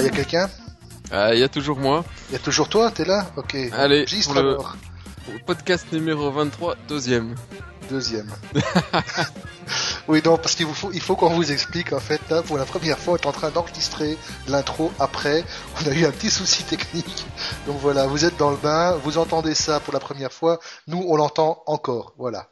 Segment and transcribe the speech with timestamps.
[0.00, 0.48] il y a quelqu'un?
[1.10, 2.04] Ah, il y a toujours moi.
[2.28, 3.26] Il y a toujours toi, t'es là?
[3.36, 3.56] Ok.
[3.72, 4.56] Allez, pour le-.
[5.46, 7.34] Podcast numéro 23, deuxième.
[7.90, 8.30] Deuxième.
[10.08, 12.64] oui, non, parce qu'il faut, il faut qu'on vous explique, en fait, là, pour la
[12.64, 14.16] première fois, on est en train d'enregistrer
[14.48, 15.44] l'intro après.
[15.80, 17.26] On a eu un petit souci technique.
[17.66, 20.58] Donc voilà, vous êtes dans le bain, vous entendez ça pour la première fois.
[20.86, 22.14] Nous, on l'entend encore.
[22.16, 22.48] Voilà.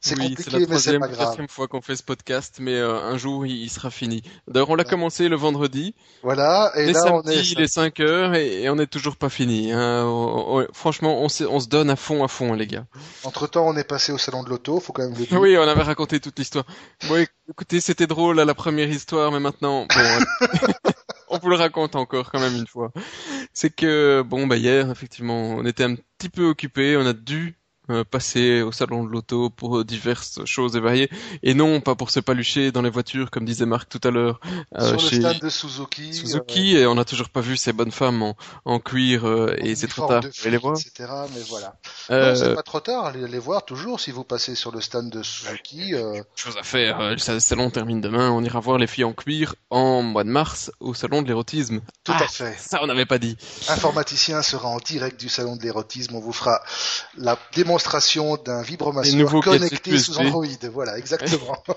[0.00, 1.18] C'est oui, compliqué, c'est la mais c'est troisième, pas grave.
[1.26, 4.22] quatrième fois qu'on fait ce podcast, mais euh, un jour il, il sera fini.
[4.46, 7.56] D'ailleurs, on l'a commencé le vendredi, Voilà, et les là, on est.
[7.58, 9.72] les 5 heures, et, et on n'est toujours pas fini.
[9.72, 10.04] Hein.
[10.06, 12.86] On- on- franchement, on, se- on se donne à fond, à fond, les gars.
[13.24, 15.40] Entre temps, on est passé au salon de l'auto, faut quand même le dire.
[15.40, 16.64] Oui, on avait raconté toute l'histoire.
[17.08, 20.46] Bon, écoutez, c'était drôle à la première histoire, mais maintenant, bon,
[21.30, 22.92] on vous le raconte encore quand même une fois.
[23.52, 27.56] C'est que, bon, bah hier, effectivement, on était un petit peu occupés, on a dû
[27.90, 31.10] euh, passer au salon de l'auto pour euh, diverses choses et variées,
[31.42, 34.40] et non pas pour se palucher dans les voitures, comme disait Marc tout à l'heure,
[34.76, 36.12] euh, Sur le stand de Suzuki.
[36.14, 39.56] Suzuki, et on n'a toujours pas vu ces bonnes femmes en, en cuir, euh, euh,
[39.58, 40.76] et c'est trop tard aller les flic, voir.
[40.78, 41.08] etc.
[41.34, 41.74] Mais voilà.
[42.10, 45.10] Euh, c'est pas trop tard, allez les voir toujours si vous passez sur le stand
[45.10, 45.94] de Suzuki.
[45.94, 47.00] euh, chose à faire.
[47.00, 48.30] euh, Le salon termine demain.
[48.30, 51.80] On ira voir les filles en cuir en mois de mars au salon de l'érotisme.
[52.04, 52.56] tout Ah, à fait.
[52.58, 53.36] Ça, on n'avait pas dit.
[53.68, 56.14] Informaticien sera en direct du salon de l'érotisme.
[56.16, 56.60] On vous fera
[57.16, 57.77] la démonstration
[58.44, 60.18] d'un Les vibromasseur connecté sous.
[60.18, 60.44] Android.
[60.72, 61.62] Voilà, exactement.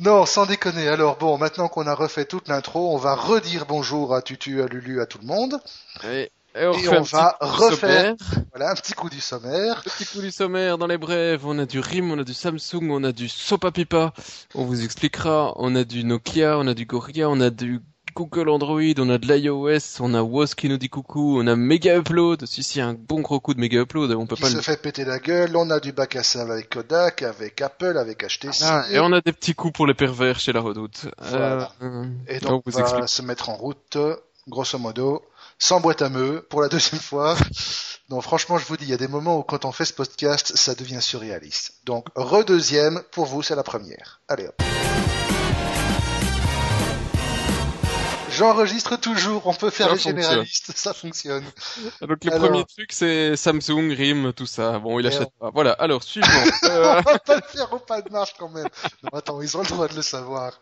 [0.00, 0.88] non, sans déconner.
[0.88, 4.66] Alors bon, maintenant qu'on a refait toute l'intro, on va redire bonjour à Tutu, à
[4.66, 5.60] Lulu, à tout le monde.
[6.04, 8.14] Et, et on, Et un va coup du refaire- sommaire.
[8.54, 9.82] Voilà, un petit coup du sommaire.
[9.82, 11.46] Petit coup du sommaire dans les brèves.
[11.46, 14.12] On a du RIM, on a du Samsung, on a du Sopapipa.
[14.54, 15.52] On vous expliquera.
[15.56, 17.80] On a du Nokia, on a du Gorilla, on a du
[18.18, 21.54] Google Android, on a de l'iOS, on a Woz qui nous dit coucou, on a
[21.54, 22.46] Mega Upload.
[22.46, 24.10] Si, si, un bon gros coup de Mega Upload.
[24.10, 24.62] On peut Qui pas se le...
[24.62, 25.56] fait péter la gueule.
[25.56, 28.64] On a du bac à sable avec Kodak, avec Apple, avec HTC.
[28.64, 31.06] Ah, et on a des petits coups pour les pervers chez la Redoute.
[31.20, 31.70] Voilà.
[31.80, 33.08] Euh, Et on donc, vous on va explique.
[33.08, 33.96] se mettre en route,
[34.48, 35.22] grosso modo,
[35.60, 37.36] sans boîte à meux, pour la deuxième fois.
[38.08, 39.92] Donc, franchement, je vous dis, il y a des moments où, quand on fait ce
[39.92, 41.74] podcast, ça devient surréaliste.
[41.84, 44.20] Donc, re-deuxième, pour vous, c'est la première.
[44.26, 44.60] Allez, hop.
[48.38, 50.22] J'enregistre toujours, on peut faire Ça les fonctionne.
[50.22, 51.44] généralistes, ça fonctionne.
[52.00, 54.78] Donc le Alors- premier truc c'est Samsung, RIM, tout ça.
[54.78, 55.50] Bon, il achète pas.
[55.52, 55.72] Voilà.
[55.72, 56.28] Alors suivant.
[56.62, 56.68] on
[57.02, 58.68] va pas le faire au pas de marche quand même.
[59.02, 60.52] Non, attends, ils ont le droit de le savoir.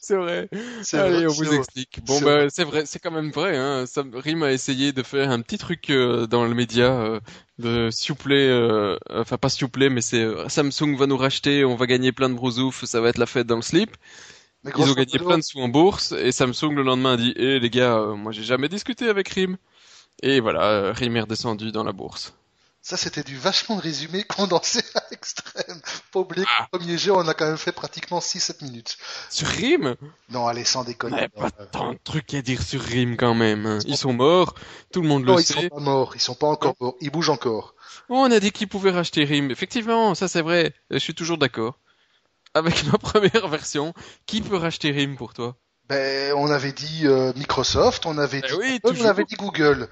[0.00, 0.48] c'est vrai.
[0.82, 2.04] C'est Allez, vrai, on vous explique.
[2.04, 3.56] Bon, C'est bah c'est vrai, c'est quand même vrai.
[3.56, 3.84] Hein.
[3.86, 6.86] Sam- RIM a essayé de faire un petit truc euh, dans le média.
[6.92, 7.20] Euh,
[7.58, 11.86] de soupler, euh, enfin pas soupler, mais c'est euh, Samsung va nous racheter, on va
[11.86, 13.96] gagner plein de brousouf, ça va être la fête dans le slip.
[14.76, 17.58] Ils ont gagné plein de sous en bourse et Samsung le lendemain a dit, eh
[17.58, 19.56] les gars, euh, moi j'ai jamais discuté avec RIM.
[20.22, 22.32] Et voilà, euh, RIM est redescendu dans la bourse.
[22.80, 25.80] Ça, c'était du vachement résumé condensé à l'extrême.
[26.12, 26.68] Pas oublier que Ah.
[26.72, 28.96] le premier jeu, on a quand même fait pratiquement 6-7 minutes.
[29.28, 29.96] Sur RIM?
[30.30, 31.22] Non, allez, sans Il n'y déconner.
[31.24, 33.80] a pas Euh, tant de trucs à dire sur RIM quand même.
[33.86, 34.54] Ils sont morts,
[34.92, 35.68] tout le monde Non, le ils sont sait.
[35.68, 37.74] pas morts, ils sont pas encore morts, ils bougent encore.
[38.08, 39.50] Oh, on a dit qu'ils pouvaient racheter RIM.
[39.50, 40.72] Effectivement, ça c'est vrai.
[40.90, 41.76] Je suis toujours d'accord.
[42.56, 43.92] Avec ma première version,
[44.26, 45.56] qui peut racheter RIM pour toi?
[45.88, 49.06] Ben, on avait dit euh, Microsoft, on avait Eh dit oui, Apple, on toujours.
[49.06, 49.88] avait dit Google.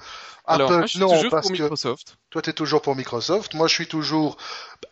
[0.46, 2.16] Alors, Apple, moi, je suis non, toujours parce pour que Microsoft.
[2.30, 3.54] toi, t'es toujours pour Microsoft.
[3.54, 4.36] Moi, je suis toujours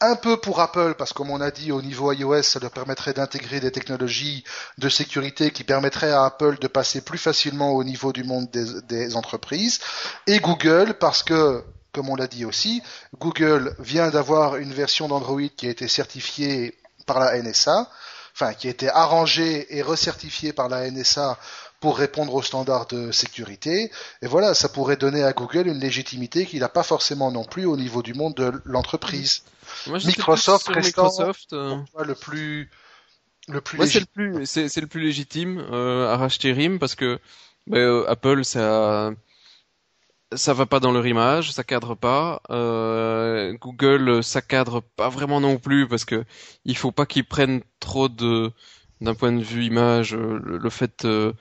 [0.00, 2.70] un peu pour Apple, parce que comme on a dit, au niveau iOS, ça leur
[2.70, 4.44] permettrait d'intégrer des technologies
[4.78, 8.80] de sécurité qui permettraient à Apple de passer plus facilement au niveau du monde des,
[8.82, 9.80] des entreprises.
[10.26, 11.62] Et Google, parce que,
[11.92, 12.82] comme on l'a dit aussi,
[13.18, 17.88] Google vient d'avoir une version d'Android qui a été certifiée par la NSA,
[18.34, 21.38] enfin, qui a été arrangée et recertifiée par la NSA
[21.80, 23.90] pour répondre aux standards de sécurité.
[24.22, 27.66] Et voilà, ça pourrait donner à Google une légitimité qu'il n'a pas forcément non plus
[27.66, 29.42] au niveau du monde de l'entreprise.
[29.88, 31.52] Microsoft restant- Microsoft.
[31.52, 32.70] euh, le plus,
[33.48, 34.32] le plus c'est le légitime.
[34.34, 37.18] plus, c'est, c'est le plus légitime euh, à racheter RIM parce que
[37.66, 39.10] bah, euh, Apple, ça,
[40.36, 42.42] ça va pas dans leur image, ça cadre pas.
[42.50, 46.24] Euh, Google, ça cadre pas vraiment non plus parce que
[46.64, 48.52] il faut pas qu'ils prennent trop de,
[49.02, 51.32] d'un point de vue image, euh, le, fait euh,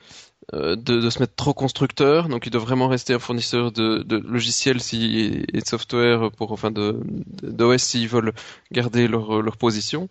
[0.54, 2.27] euh, de, se mettre trop constructeur.
[2.27, 7.00] Donc, ils doivent vraiment rester un fournisseur de, logiciels et de software pour, enfin, de,
[7.44, 8.33] d'OS s'ils veulent
[8.71, 10.10] garder leur position.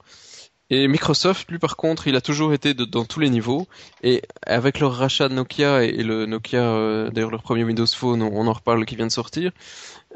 [0.71, 3.67] Et Microsoft, lui, par contre, il a toujours été dans tous les niveaux.
[4.05, 8.23] Et avec leur rachat de Nokia et, le Nokia, euh, d'ailleurs leur premier Windows Phone,
[8.23, 9.51] on, en reparle, qui vient de sortir,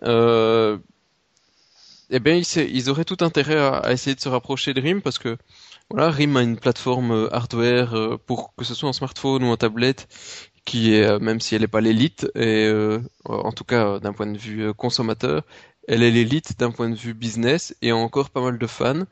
[0.04, 0.78] euh,
[2.10, 5.36] eh bien, ils, auraient tout intérêt à, essayer de se rapprocher de RIM parce que
[5.90, 9.56] voilà, RIM a une plateforme euh, hardware pour que ce soit en smartphone ou en
[9.56, 10.08] tablette
[10.64, 12.72] qui est, même si elle n'est pas l'élite, et
[13.26, 15.42] en tout cas d'un point de vue consommateur,
[15.86, 19.04] elle est l'élite d'un point de vue business et a encore pas mal de fans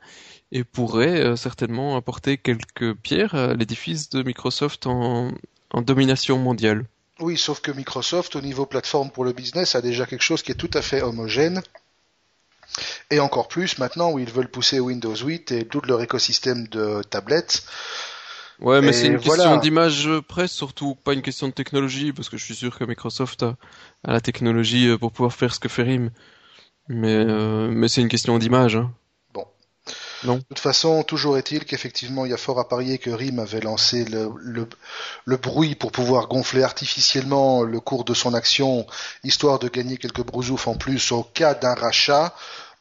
[0.53, 5.31] et pourrait euh, certainement apporter quelques pierres à l'édifice de Microsoft en,
[5.71, 6.85] en domination mondiale.
[7.19, 10.51] Oui, sauf que Microsoft, au niveau plateforme pour le business, a déjà quelque chose qui
[10.51, 11.61] est tout à fait homogène.
[13.11, 17.01] Et encore plus maintenant où ils veulent pousser Windows 8 et tout leur écosystème de
[17.03, 17.63] tablettes.
[18.59, 19.43] Ouais, mais c'est une voilà.
[19.43, 22.83] question d'image presse, surtout pas une question de technologie, parce que je suis sûr que
[22.83, 23.57] Microsoft a,
[24.03, 26.11] a la technologie euh, pour pouvoir faire ce que fait RIM.
[26.89, 28.75] Mais, euh, mais c'est une question d'image.
[28.75, 28.91] Hein.
[30.23, 33.59] De toute façon, toujours est-il qu'effectivement, il y a fort à parier que RIM avait
[33.59, 34.67] lancé le, le,
[35.25, 38.85] le bruit pour pouvoir gonfler artificiellement le cours de son action,
[39.23, 42.33] histoire de gagner quelques brousoufs en plus au cas d'un rachat.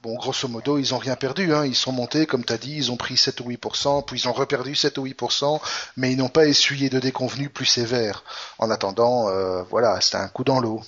[0.03, 1.55] Bon, grosso modo, ils ont rien perdu.
[1.55, 1.65] Hein.
[1.65, 4.29] Ils sont montés, comme tu as dit, ils ont pris 7 ou 8%, puis ils
[4.29, 5.61] ont reperdu 7 ou 8%,
[5.97, 8.25] mais ils n'ont pas essuyé de déconvenus plus sévères.
[8.59, 10.81] En attendant, euh, voilà, c'était un coup dans l'eau.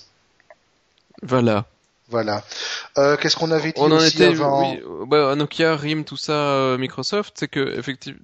[1.21, 1.65] Voilà.
[2.09, 2.43] Voilà.
[2.99, 6.17] Euh, Qu'est-ce qu'on avait dit On en était, avant oui, euh, bah, Nokia, RIM, tout
[6.17, 8.19] ça, euh, Microsoft, c'est que effectivement,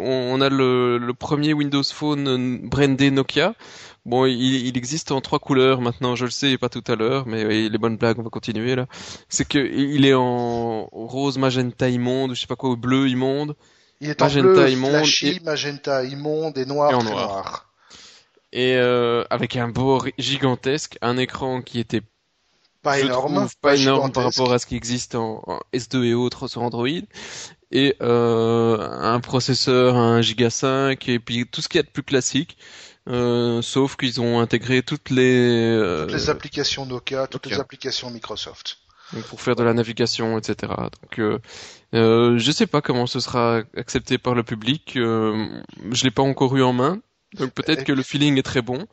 [0.00, 3.54] on, on a le, le premier Windows Phone brandé Nokia.
[4.06, 6.94] Bon, il, il existe en trois couleurs maintenant, je le sais, et pas tout à
[6.96, 8.86] l'heure, mais oui, les bonnes blagues, on va continuer là.
[9.28, 13.54] C'est que il est en rose, magenta, immonde, je sais pas quoi, ou bleu, immonde.
[14.00, 17.16] Il est en magenta bleu, immonde flashy, et- magenta immonde et noir Et en noir.
[17.16, 17.66] noir.
[18.52, 22.02] Et euh, avec un bord gigantesque, un écran qui était
[22.90, 26.04] Pas je énorme, trouve pas énorme par rapport à ce qui existe en, en S2
[26.04, 26.88] et autres sur Android.
[27.72, 31.88] Et euh, un processeur, un Giga 5, et puis tout ce qu'il y a de
[31.90, 32.56] plus classique.
[33.08, 35.22] Euh, sauf qu'ils ont intégré toutes les,
[35.76, 37.56] euh, Toutes les applications Nokia, toutes Nokia.
[37.56, 38.78] les applications Microsoft.
[39.12, 40.72] donc pour faire de la navigation, etc.
[40.76, 41.38] Donc euh,
[41.94, 44.96] euh, je sais pas comment ce sera accepté par le public.
[44.96, 45.46] Euh,
[45.92, 47.00] je l'ai pas encore eu en main,
[47.38, 48.86] donc peut-être que le feeling est très bon.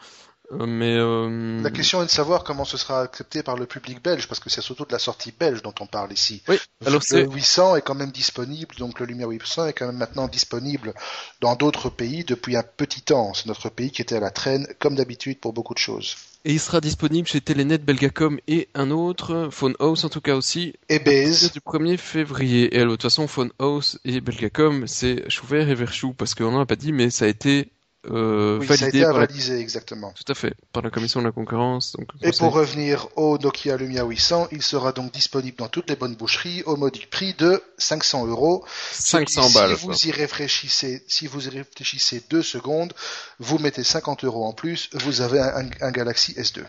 [0.52, 4.04] Euh, mais euh, La question est de savoir comment ce sera accepté par le public
[4.04, 6.44] belge, parce que c'est surtout de la sortie belge dont on parle ici.
[6.48, 9.88] Oui, alors le c'est 800 est quand même disponible, donc le Lumia 800 est quand
[9.88, 10.94] même maintenant disponible
[11.42, 13.34] dans d'autres pays depuis un petit temps.
[13.34, 16.16] C'est notre pays qui était à la traîne, comme d'habitude, pour beaucoup de choses.
[16.46, 20.36] et il sera disponible chez Telenet, Belgacom et un autre, Phone House en tout cas
[20.36, 22.76] aussi, Et Baze, du 1er février.
[22.76, 26.14] Et alors, de toute façon, Phone House et Belgacom, c'est chou vert et vert chou,
[26.14, 27.70] parce qu'on n'en a pas dit, mais ça a été
[28.12, 29.10] euh, oui, ça a validé été la...
[29.10, 30.14] avalisé exactement.
[30.14, 31.94] Tout à fait, par la commission de la concurrence.
[31.98, 35.96] Donc, Et pour revenir au Nokia Lumia 800, il sera donc disponible dans toutes les
[35.96, 38.66] bonnes boucheries au modique prix de 500 euros.
[38.92, 39.78] 500 Si balles.
[39.78, 39.94] quoi.
[39.94, 42.94] vous y réfléchissez, si vous y réfléchissez deux secondes,
[43.40, 46.64] vous mettez 50 euros en plus, vous avez un, un Galaxy S2.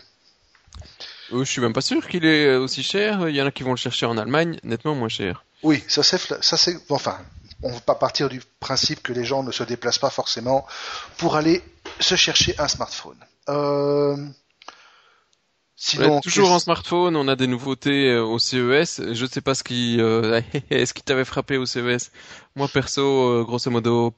[1.33, 3.27] Euh, je suis même pas sûr qu'il est aussi cher.
[3.29, 5.43] Il y en a qui vont le chercher en Allemagne, nettement moins cher.
[5.63, 7.17] Oui, ça c'est, ça c'est, enfin,
[7.63, 10.65] on ne va pas partir du principe que les gens ne se déplacent pas forcément
[11.17, 11.63] pour aller
[11.99, 13.17] se chercher un smartphone.
[13.49, 14.17] Euh...
[15.77, 19.01] Sinon, Ouais, toujours en smartphone, on a des nouveautés euh, au CES.
[19.13, 22.11] Je ne sais pas ce qui, euh, est-ce qui t'avait frappé au CES.
[22.55, 24.13] Moi perso, euh, grosso modo,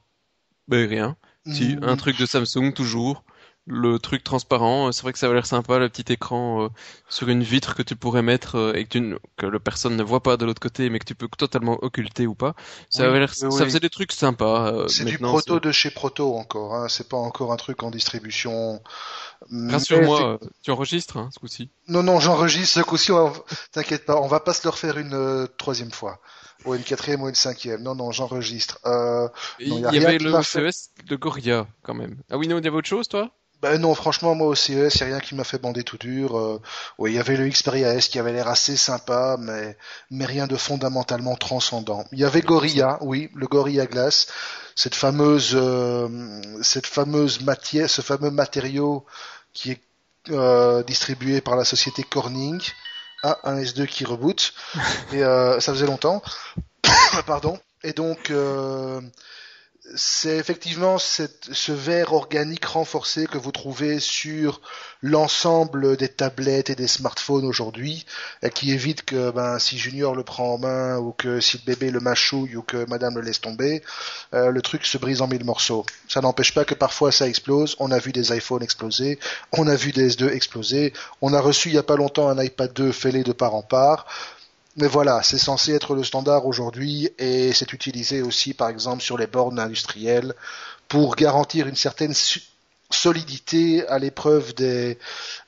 [0.68, 1.16] ben rien.
[1.52, 3.24] Si, Mm, un truc de Samsung toujours.
[3.70, 6.68] Le truc transparent, c'est vrai que ça a l'air sympa, le petit écran euh,
[7.08, 9.94] sur une vitre que tu pourrais mettre euh, et que, tu, ne- que le personne
[9.96, 12.54] ne voit pas de l'autre côté, mais que tu peux totalement occulter ou pas.
[12.88, 14.72] Ça Oui, avait l'air, oui, ça faisait des trucs sympas.
[14.72, 16.88] euh, C'est du proto de chez proto encore, hein.
[16.88, 18.82] c'est pas encore un truc en distribution.
[19.68, 21.70] Rassure-moi, tu enregistres hein, ce coup-ci?
[21.88, 23.12] Non, non, j'enregistre ce coup-ci.
[23.12, 26.20] on va- T'inquiète pas, on va pas se le refaire une euh, troisième fois.
[26.64, 27.82] Ou une quatrième ou une cinquième.
[27.82, 28.78] Non, non, j'enregistre.
[28.86, 29.28] Euh,
[29.58, 32.20] Il y y avait le CES de Gorilla quand même.
[32.28, 33.37] Ah oui, non, il y avait autre chose, toi?
[33.60, 36.38] Ben non, franchement, moi au CES, il a rien qui m'a fait bander tout dur.
[36.38, 36.60] Euh,
[36.98, 39.76] oui, il y avait le Xperia S qui avait l'air assez sympa, mais,
[40.10, 42.04] mais rien de fondamentalement transcendant.
[42.12, 44.28] Il y avait Gorilla, oui, le Gorilla Glass,
[44.76, 46.08] cette fameuse, euh,
[46.62, 49.04] cette fameuse matière, ce fameux matériau
[49.52, 49.80] qui est
[50.30, 52.60] euh, distribué par la société Corning.
[53.22, 54.52] Ah, un S2 qui reboot.
[55.12, 56.22] Et euh, ça faisait longtemps.
[57.26, 57.58] Pardon.
[57.82, 59.00] Et donc, euh,
[59.94, 64.60] c'est effectivement ce verre organique renforcé que vous trouvez sur
[65.02, 68.04] l'ensemble des tablettes et des smartphones aujourd'hui,
[68.42, 71.62] et qui évite que ben, si Junior le prend en main ou que si le
[71.64, 73.82] bébé le mâchouille ou que Madame le laisse tomber,
[74.34, 75.86] euh, le truc se brise en mille morceaux.
[76.08, 77.76] Ça n'empêche pas que parfois ça explose.
[77.78, 79.18] On a vu des iPhones exploser,
[79.52, 80.92] on a vu des S2 exploser,
[81.22, 83.62] on a reçu il y a pas longtemps un iPad 2 fêlé de part en
[83.62, 84.06] part.
[84.78, 89.18] Mais voilà, c'est censé être le standard aujourd'hui et c'est utilisé aussi par exemple sur
[89.18, 90.34] les bornes industrielles
[90.86, 92.14] pour garantir une certaine
[92.90, 94.96] solidité à l'épreuve des,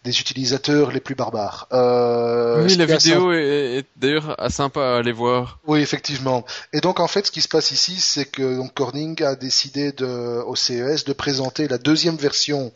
[0.05, 1.69] des utilisateurs les plus barbares.
[1.73, 5.59] Euh, Oui, la assez vidéo est, est d'ailleurs sympa à aller voir.
[5.67, 6.45] oui, effectivement.
[6.73, 9.93] Et donc en fait, ce qui se passe ici, c'est que donc Corning a décidé
[9.93, 12.73] de, au CES de présenter la deuxième version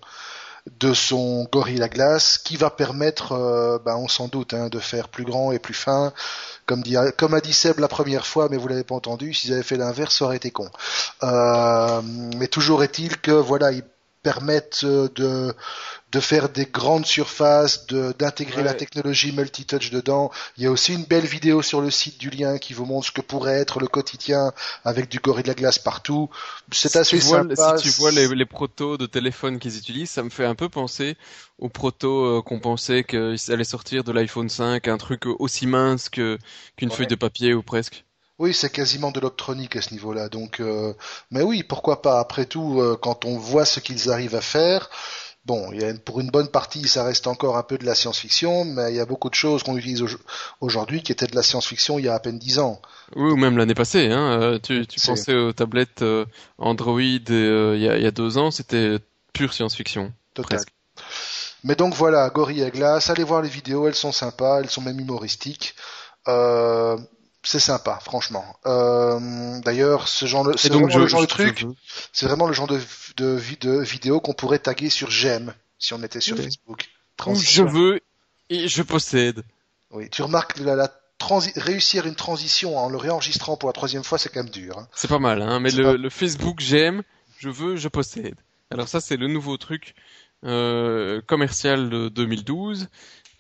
[0.80, 5.08] de son Gorilla Glass, qui va permettre, euh, ben, on s'en doute, hein, de faire
[5.08, 6.12] plus grand et plus fin.
[6.66, 9.52] Comme, dit, comme a dit Seb la première fois, mais vous l'avez pas entendu, s'ils
[9.52, 10.70] avaient fait l'inverse, ça aurait été con.
[11.22, 12.00] Euh,
[12.36, 13.82] mais toujours est-il que voilà, il
[14.24, 15.54] permettent euh, de
[16.14, 20.30] de faire des grandes surfaces, d'intégrer la technologie multi-touch dedans.
[20.56, 23.08] Il y a aussi une belle vidéo sur le site du lien qui vous montre
[23.08, 24.52] ce que pourrait être le quotidien
[24.84, 26.30] avec du Gorilla Glass partout.
[26.70, 27.78] C'est assez sympa.
[27.78, 30.68] si tu vois les, les protos de téléphone qu'ils utilisent, ça me fait un peu
[30.68, 31.16] penser
[31.58, 36.08] aux protos euh, qu'on pensait qu'ils allaient sortir de l'iPhone 5, un truc aussi mince
[36.08, 36.38] que
[36.76, 38.04] qu'une feuille de papier ou presque.
[38.38, 40.28] Oui, c'est quasiment de l'optronique à ce niveau-là.
[40.28, 40.92] Donc, euh,
[41.30, 42.18] mais oui, pourquoi pas.
[42.18, 44.90] Après tout, euh, quand on voit ce qu'ils arrivent à faire,
[45.44, 47.94] Bon, il y a, pour une bonne partie, ça reste encore un peu de la
[47.94, 50.02] science-fiction, mais il y a beaucoup de choses qu'on utilise
[50.62, 52.80] aujourd'hui qui étaient de la science-fiction il y a à peine dix ans.
[53.14, 54.10] Oui, ou même l'année passée.
[54.10, 54.40] Hein.
[54.40, 56.24] Euh, tu, tu pensais aux tablettes euh,
[56.56, 58.96] Android euh, il, y a, il, y a, deux ans, c'était
[59.34, 60.14] pure science-fiction.
[60.34, 60.72] Presque.
[61.62, 64.98] Mais donc voilà, Gorilla Glass, allez voir les vidéos, elles sont sympas, elles sont même
[64.98, 65.74] humoristiques.
[66.26, 66.96] Euh,
[67.44, 68.56] c'est sympa, franchement.
[68.66, 71.66] Euh, D'ailleurs, ce genre de, c'est vraiment le genre de truc,
[72.12, 72.80] c'est vraiment le genre de,
[73.16, 76.88] de, de vidéo qu'on pourrait taguer sur j'aime si on était sur Facebook.
[77.34, 78.00] Je veux
[78.50, 79.42] et je possède.
[79.90, 80.88] Oui, tu remarques la, la
[81.56, 84.78] réussir une transition en le réenregistrant pour la troisième fois, c'est quand même dur.
[84.78, 84.88] Hein.
[84.94, 87.02] C'est pas mal, hein, mais le, le, Facebook j'aime,
[87.38, 88.34] je veux, je possède.
[88.70, 89.94] Alors ça, c'est le nouveau truc
[90.44, 92.88] euh, commercial de 2012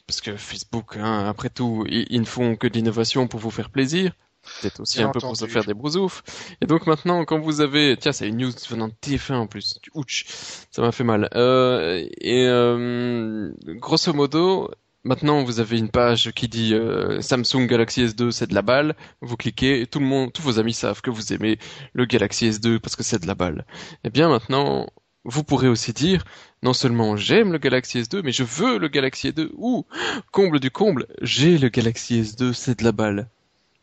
[0.06, 3.70] parce que Facebook, hein, après tout, ils, ne font que de l'innovation pour vous faire
[3.70, 4.12] plaisir.
[4.60, 6.22] Peut-être aussi un peu pour se faire des brousoufs.
[6.60, 9.80] Et donc maintenant, quand vous avez, tiens, c'est une news venant de TF1 en plus.
[9.94, 10.26] Ouch,
[10.70, 11.30] ça m'a fait mal.
[11.34, 14.70] Euh, et euh, grosso modo,
[15.02, 18.96] maintenant vous avez une page qui dit euh, Samsung Galaxy S2 c'est de la balle.
[19.22, 21.58] Vous cliquez, et tout le monde, tous vos amis savent que vous aimez
[21.94, 23.64] le Galaxy S2 parce que c'est de la balle.
[23.70, 24.86] Et eh bien maintenant,
[25.24, 26.24] vous pourrez aussi dire,
[26.62, 29.86] non seulement j'aime le Galaxy S2, mais je veux le Galaxy S2, ou,
[30.30, 33.28] comble du comble, j'ai le Galaxy S2, c'est de la balle.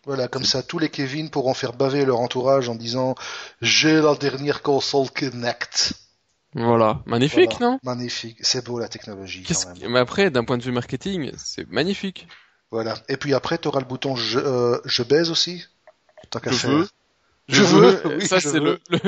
[0.05, 3.15] Voilà, comme ça, tous les Kevin pourront faire baver leur entourage en disant
[3.61, 5.93] j'ai la dernière console Connect.
[6.53, 7.79] Voilà, magnifique, non?
[7.83, 9.45] Magnifique, c'est beau la technologie.
[9.87, 12.27] Mais après, d'un point de vue marketing, c'est magnifique.
[12.71, 15.65] Voilà, et puis après, tu auras le bouton je, euh, je baise aussi.
[16.29, 16.85] Tant qu'à faire.
[17.51, 18.99] Je, veux, ça c'est le, le,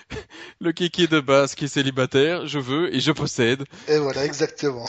[0.60, 3.64] le kiki de base qui est célibataire, je veux et je possède.
[3.88, 4.86] Et voilà, exactement.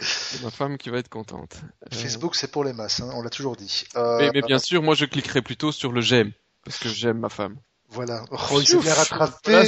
[0.00, 1.56] C'est ma femme qui va être contente.
[1.84, 3.84] Euh, Facebook c'est pour les masses, hein, on l'a toujours dit.
[3.96, 4.30] Euh...
[4.34, 6.32] Mais, bien sûr, moi je cliquerai plutôt sur le j'aime,
[6.64, 7.56] parce que j'aime ma femme.
[7.88, 8.24] Voilà.
[8.30, 9.64] Oh, il s'est bien rattrapé.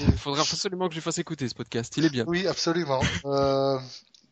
[0.00, 1.96] Il faudra absolument que je fasse écouter ce podcast.
[1.96, 2.24] Il est bien.
[2.26, 3.00] Oui, absolument.
[3.24, 3.78] Euh,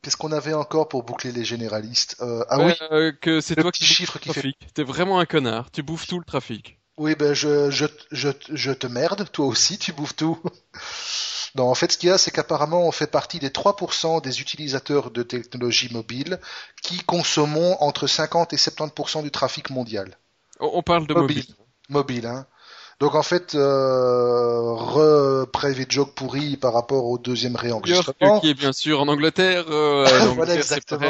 [0.06, 3.72] Qu'est-ce qu'on avait encore pour boucler les généralistes euh, Ah oui, euh, que c'est toi
[3.72, 4.52] qui chiffre qui fait.
[4.72, 5.72] T'es vraiment un connard.
[5.72, 6.78] Tu bouffes tout le trafic.
[6.96, 9.28] Oui, ben je, je, je, je te merde.
[9.32, 10.40] Toi aussi, tu bouffes tout.
[11.56, 14.40] non, en fait, ce qu'il y a, c'est qu'apparemment, on fait partie des 3% des
[14.40, 16.38] utilisateurs de technologie mobile
[16.82, 20.18] qui consommons entre 50 et 70% du trafic mondial.
[20.60, 21.46] On parle de mobile.
[21.88, 22.46] Mobile, hein.
[22.98, 25.46] Donc en fait, euh, re
[25.88, 28.40] joke pourri par rapport au deuxième réenregistrement.
[28.40, 29.66] Qui est bien sûr en Angleterre.
[29.68, 31.06] Euh, voilà exactement.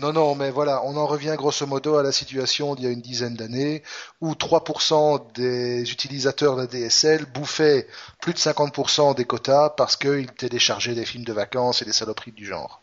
[0.00, 2.90] Non non, mais voilà, on en revient grosso modo à la situation d'il y a
[2.90, 3.82] une dizaine d'années
[4.20, 7.86] où 3% des utilisateurs de DSL bouffaient
[8.20, 12.32] plus de 50% des quotas parce qu'ils téléchargeaient des films de vacances et des saloperies
[12.32, 12.82] du genre.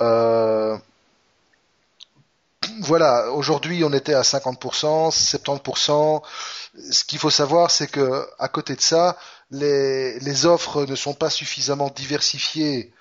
[0.00, 0.76] Euh,
[2.80, 6.22] voilà, aujourd'hui on était à 50%, 70%.
[6.90, 9.18] Ce qu'il faut savoir, c'est que à côté de ça,
[9.50, 12.92] les, les offres ne sont pas suffisamment diversifiées.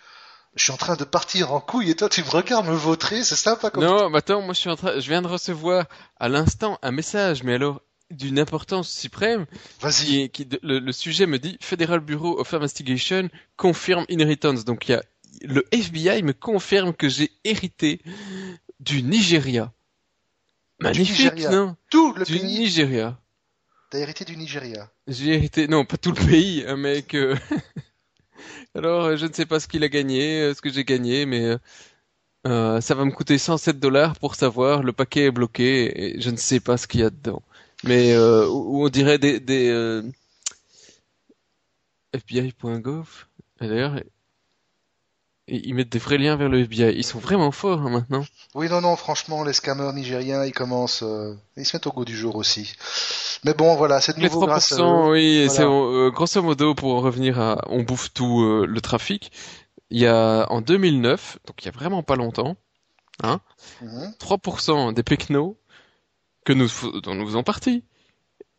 [0.55, 3.23] Je suis en train de partir en couille et toi tu me regardes me vautrer,
[3.23, 5.85] c'est sympa comme Non, mais attends, moi je suis en train, je viens de recevoir
[6.19, 9.45] à l'instant un message, mais alors d'une importance suprême.
[9.81, 10.29] Vas-y.
[10.29, 14.63] Qui, le, le, sujet me dit Federal Bureau of Investigation confirme inheritance.
[14.65, 15.03] Donc il y a
[15.41, 18.01] le FBI me confirme que j'ai hérité
[18.79, 19.71] du Nigeria.
[20.79, 21.75] Magnifique, non?
[21.89, 22.59] Tout le du pays.
[22.59, 23.17] Nigeria.
[23.89, 24.91] T'as hérité du Nigeria.
[25.07, 27.13] J'ai hérité, non, pas tout le pays, mec.
[27.13, 27.37] Euh,
[28.75, 31.25] alors, euh, je ne sais pas ce qu'il a gagné, euh, ce que j'ai gagné,
[31.25, 31.55] mais
[32.45, 34.83] ça va me coûter 107 dollars pour savoir.
[34.83, 37.41] Le paquet est bloqué et je ne sais pas ce qu'il y a dedans.
[37.83, 39.39] Mais euh, on dirait des,
[42.13, 43.27] FBI.gov.
[43.59, 44.01] D'ailleurs,
[45.47, 46.93] ils mettent des vrais liens vers le FBI.
[46.95, 48.25] Ils sont vraiment forts hein, maintenant.
[48.53, 52.05] Oui, non, non, franchement, les scammers nigériens, ils commencent, euh, ils se mettent au goût
[52.05, 52.73] du jour aussi.
[53.45, 56.75] Mais bon, voilà, c'est de nouveau les 3%, grâce à oui, c'est euh, grosso modo
[56.75, 59.31] pour revenir à, on bouffe tout euh, le trafic.
[59.89, 62.57] Il y a en 2009, donc il y a vraiment pas longtemps,
[63.23, 63.39] hein,
[64.19, 64.93] 3% mhm.
[64.93, 65.55] des pecnos
[66.43, 66.67] que nous
[67.03, 67.83] dont nous faisons partie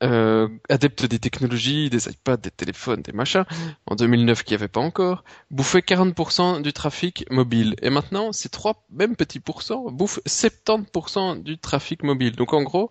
[0.03, 3.45] euh, des technologies, des iPads, des téléphones, des machins,
[3.87, 7.75] en 2009 qu'il n'y avait pas encore, bouffaient 40% du trafic mobile.
[7.83, 12.37] Et maintenant, ces trois mêmes petits pourcents bouffent 70% du trafic mobile.
[12.37, 12.91] Donc en gros,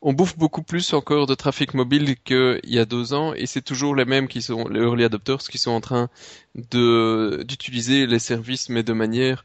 [0.00, 3.62] on bouffe beaucoup plus encore de trafic mobile qu'il y a deux ans et c'est
[3.62, 6.08] toujours les mêmes qui sont les early adopters qui sont en train
[6.54, 9.44] d'utiliser les services mais de manière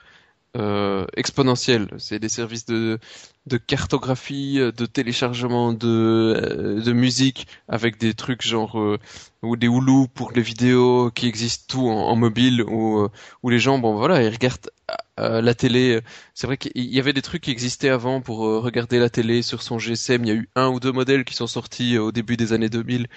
[0.56, 1.88] euh, exponentielle.
[1.98, 3.00] C'est des services de
[3.46, 9.00] de cartographie, de téléchargement de euh, de musique avec des trucs genre euh,
[9.42, 13.08] ou des Hulu pour les vidéos qui existent tout en, mobile ou
[13.44, 14.70] où les gens bon voilà ils regardent
[15.20, 16.02] euh, la télé,
[16.34, 19.44] c'est vrai qu'il y avait des trucs qui existaient avant pour euh, regarder la télé
[19.44, 20.24] sur son GSM.
[20.24, 22.52] Il y a eu un ou deux modèles qui sont sortis euh, au début des
[22.52, 23.08] années 2000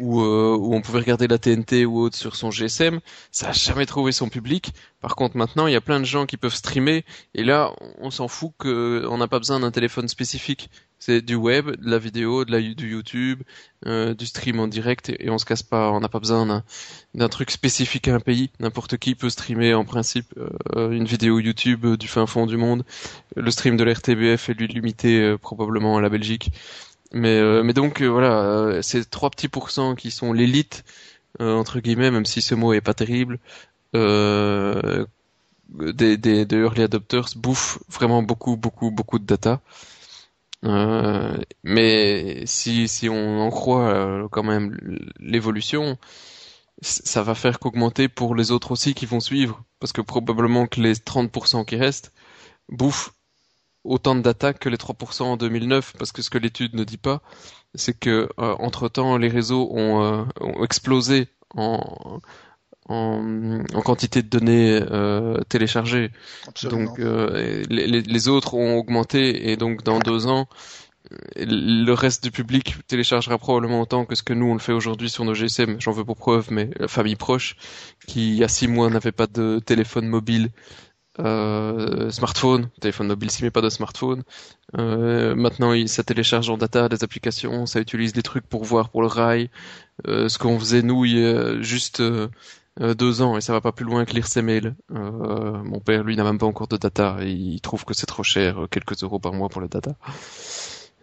[0.00, 3.00] où, où, on pouvait regarder la TNT ou autre sur son GSM.
[3.30, 4.72] Ça a jamais trouvé son public.
[5.00, 8.10] Par contre, maintenant, il y a plein de gens qui peuvent streamer et là, on
[8.10, 10.70] s'en fout qu'on n'a pas besoin d'un téléphone spécifique.
[10.98, 13.42] C'est du web, de la vidéo, de la, du YouTube,
[13.86, 15.92] euh, du stream en direct et, on se casse pas.
[15.92, 16.62] On n'a pas besoin
[17.14, 18.48] d'un truc spécifique à un pays.
[18.58, 22.56] N'importe qui peut streamer en principe euh, une vidéo YouTube euh, du fin fond du
[22.56, 22.84] monde.
[23.36, 26.50] Le stream de l'RTBF est lui limité probablement à la Belgique.
[27.12, 30.84] Mais, mais donc voilà, ces trois petits pourcents qui sont l'élite
[31.38, 33.38] entre guillemets, même si ce mot est pas terrible.
[35.68, 39.60] Des, des, des early adopters bouffent vraiment beaucoup beaucoup beaucoup de data
[40.64, 44.76] euh, mais si, si on en croit euh, quand même
[45.20, 45.98] l'évolution,
[46.82, 49.62] ça va faire qu'augmenter pour les autres aussi qui vont suivre.
[49.80, 52.12] Parce que probablement que les 30% qui restent
[52.68, 53.12] bouffent
[53.84, 55.94] autant de data que les 3% en 2009.
[55.98, 57.22] Parce que ce que l'étude ne dit pas,
[57.74, 62.20] c'est que euh, entre temps les réseaux ont, ont explosé en,
[62.88, 66.10] en, en, quantité de données euh, téléchargées.
[66.64, 70.48] Donc euh, les, les, autres ont augmenté et donc dans deux ans,
[71.36, 75.10] le reste du public téléchargera probablement autant que ce que nous on le fait aujourd'hui
[75.10, 75.80] sur nos GSM.
[75.80, 77.56] J'en veux pour preuve, mais la famille proche
[78.06, 80.50] qui il y a six mois n'avait pas de téléphone mobile.
[81.18, 84.22] Euh, smartphone, téléphone mobile si mais pas de smartphone.
[84.76, 89.00] Euh, maintenant, ça télécharge en data des applications, ça utilise des trucs pour voir pour
[89.00, 89.50] le rail.
[90.06, 92.02] Euh, ce qu'on faisait nous, il y a juste
[92.80, 94.74] euh, euh, deux ans et ça va pas plus loin que lire ses mails.
[94.94, 98.06] Euh, mon père, lui, n'a même pas encore de data et il trouve que c'est
[98.06, 99.94] trop cher, euh, quelques euros par mois pour le data.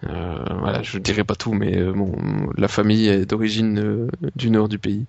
[0.03, 2.13] Euh, voilà, je dirais pas tout, mais bon,
[2.57, 5.05] la famille est d'origine du nord du pays.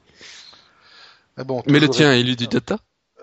[1.36, 2.78] Mais, bon, mais le tien, il est du data?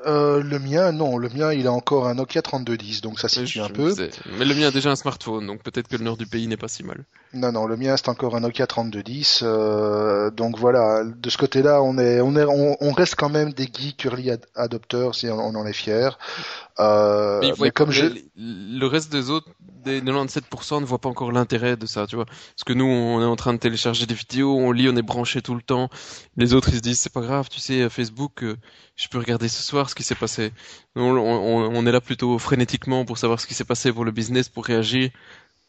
[0.05, 3.59] Euh, le mien, non, le mien, il a encore un Nokia 3210, donc ça situe
[3.59, 3.93] un peu.
[4.37, 6.57] Mais le mien a déjà un smartphone, donc peut-être que le nord du pays n'est
[6.57, 7.03] pas si mal.
[7.33, 11.81] Non, non, le mien c'est encore un Nokia 3210, euh, donc voilà, de ce côté-là,
[11.81, 15.65] on est, on est, on, reste quand même des geeks early adopters, si on, en
[15.65, 16.17] est fier.
[16.81, 18.05] Euh, mais, comme je...
[18.35, 19.47] le reste des autres,
[19.83, 22.25] des 97% ne voient pas encore l'intérêt de ça, tu vois.
[22.25, 25.03] Parce que nous, on est en train de télécharger des vidéos, on lit, on est
[25.03, 25.89] branché tout le temps.
[26.37, 28.57] Les autres, ils se disent, c'est pas grave, tu sais, Facebook, euh,
[28.95, 30.51] je peux regarder ce soir ce qui s'est passé.
[30.95, 34.49] On, on, est là plutôt frénétiquement pour savoir ce qui s'est passé pour le business,
[34.49, 35.11] pour réagir,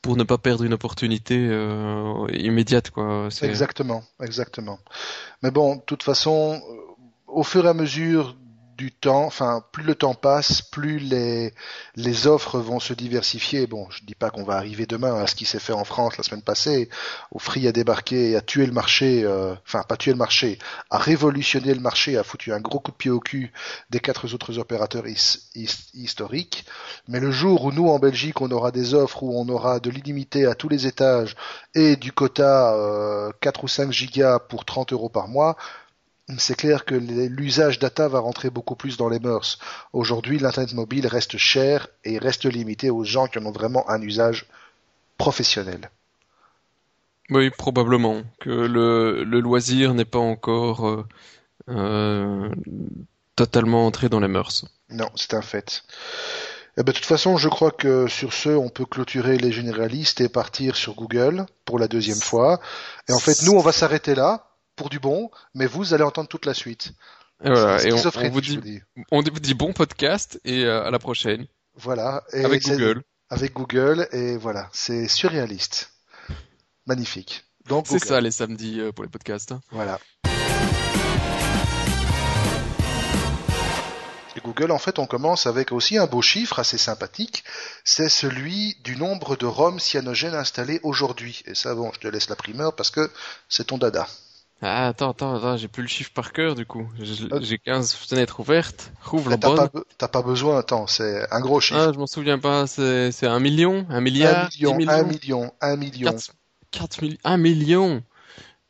[0.01, 3.29] pour ne pas perdre une opportunité euh, immédiate, quoi.
[3.43, 4.79] Exactement, exactement.
[5.43, 6.61] Mais bon, de toute façon,
[7.27, 8.37] au fur et à mesure
[8.91, 13.67] temps, enfin plus le temps passe, plus les offres vont se diversifier.
[13.67, 16.17] Bon, je dis pas qu'on va arriver demain à ce qui s'est fait en France
[16.17, 16.89] la semaine passée,
[17.31, 20.59] où Free a débarqué et a tué le marché, euh, enfin pas tué le marché,
[20.91, 23.53] a révolutionné le marché, a foutu un gros coup de pied au cul
[23.91, 25.05] des quatre autres opérateurs
[25.95, 26.65] historiques.
[27.09, 29.91] Mais le jour où nous en Belgique on aura des offres où on aura de
[29.91, 31.37] l'illimité à tous les étages
[31.75, 35.57] et du quota euh, 4 ou 5 gigas pour 30 euros par mois,
[36.39, 39.59] c'est clair que l'usage data va rentrer beaucoup plus dans les mœurs.
[39.93, 44.01] Aujourd'hui, l'Internet mobile reste cher et reste limité aux gens qui en ont vraiment un
[44.01, 44.47] usage
[45.19, 45.91] professionnel.
[47.31, 48.23] Oui, probablement.
[48.41, 51.07] Que le, loisir n'est pas encore euh,
[51.69, 52.51] euh,
[53.37, 54.67] totalement entré dans les mœurs.
[54.91, 55.83] Non, c'est un fait.
[56.77, 60.21] Eh ben, de toute façon, je crois que sur ce, on peut clôturer les généralistes
[60.21, 62.61] et partir sur Google pour la deuxième fois.
[63.09, 66.29] Et en fait, nous, on va s'arrêter là pour du bon, mais vous allez entendre
[66.29, 66.93] toute la suite.
[67.45, 68.81] Et voilà, et on, vous dit,
[69.11, 71.47] on vous dit bon podcast et euh, à la prochaine.
[71.75, 72.23] Voilà.
[72.33, 73.03] Et avec Google.
[73.31, 75.93] Avec Google et voilà, c'est surréaliste.
[76.87, 77.45] Magnifique.
[77.67, 79.53] Donc c'est ça les samedis euh, pour les podcasts.
[79.53, 79.61] Hein.
[79.71, 79.99] Voilà.
[84.37, 87.45] Et Google, en fait, on commence avec aussi un beau chiffre assez sympathique.
[87.85, 91.43] C'est celui du nombre de ROM cyanogènes installés aujourd'hui.
[91.47, 93.11] Et ça, bon, je te laisse la primeur parce que
[93.49, 94.07] c'est ton dada.
[94.65, 96.89] Ah, attends, attends, attends, j'ai plus le chiffre par cœur du coup.
[97.01, 98.93] J'ai 15 fenêtres ouvertes.
[99.05, 99.69] Rouvre la bonne.
[99.99, 101.81] T'as pas, besoin, attends, c'est un gros chiffre.
[101.89, 105.77] Ah, je m'en souviens pas, c'est un million, un milliard, un million, un million, un
[105.77, 106.13] million.
[106.13, 106.35] 4,
[106.71, 108.03] 4 1 million.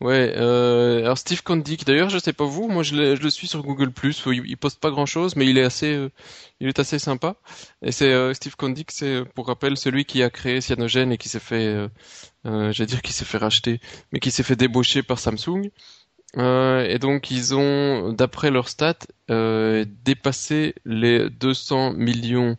[0.02, 3.62] Ouais, euh, alors Steve Kondik, d'ailleurs, je sais pas vous, moi je, le suis sur
[3.62, 6.10] Google+, il, il poste pas grand-chose, mais il est assez, euh,
[6.58, 7.36] il est assez sympa.
[7.82, 11.28] Et c'est euh, Steve Kondik, c'est pour rappel celui qui a créé Cyanogen et qui
[11.28, 11.88] s'est fait, euh,
[12.46, 15.70] euh j'allais dire qui s'est fait racheter, mais qui s'est fait débaucher par Samsung.
[16.36, 22.56] et donc ils ont, d'après leurs stats, dépassé les 200 millions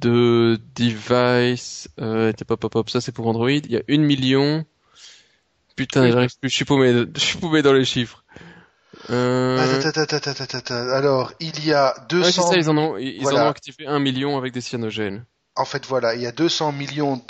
[0.00, 1.88] de devices.
[2.00, 2.32] Euh,
[2.86, 3.50] ça c'est pour Android.
[3.50, 4.64] Il y a une million
[5.78, 8.24] Putain, j'arrive plus, je suis paumé, je suis paumé dans les chiffres.
[9.10, 9.56] Euh...
[10.92, 12.26] Alors, il y a 200...
[12.26, 15.24] Ouais, ça, ils en ont, ils en ont activé un million avec des cyanogènes.
[15.54, 17.22] En fait, voilà, il y a 200 millions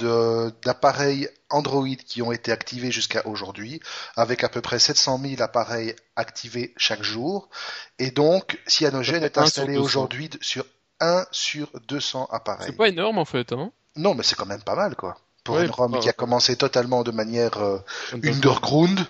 [0.64, 3.80] d'appareils Android qui ont été activés jusqu'à aujourd'hui,
[4.16, 7.50] avec à peu près 700 000 appareils activés chaque jour.
[7.98, 10.64] Et donc, Cyanogen est installé aujourd'hui sur
[11.00, 12.66] 1 sur 200 appareils.
[12.66, 15.58] C'est pas énorme en fait, hein Non, mais c'est quand même pas mal, quoi pour
[15.60, 17.78] une ROM qui a commencé totalement de manière euh,
[18.12, 19.00] underground.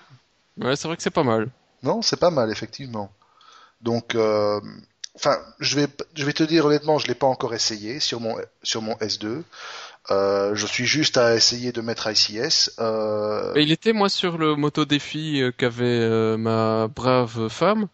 [0.57, 1.49] Ouais, c'est vrai que c'est pas mal.
[1.83, 3.11] Non, c'est pas mal effectivement.
[3.81, 4.61] Donc, euh,
[5.15, 8.37] enfin, je vais je vais te dire honnêtement, je l'ai pas encore essayé sur mon
[8.63, 9.43] sur mon S2.
[10.11, 12.71] Euh, je suis juste à essayer de mettre ICS.
[12.79, 13.53] Euh...
[13.57, 17.89] il était moi sur le moto défi qu'avait ma brave femme.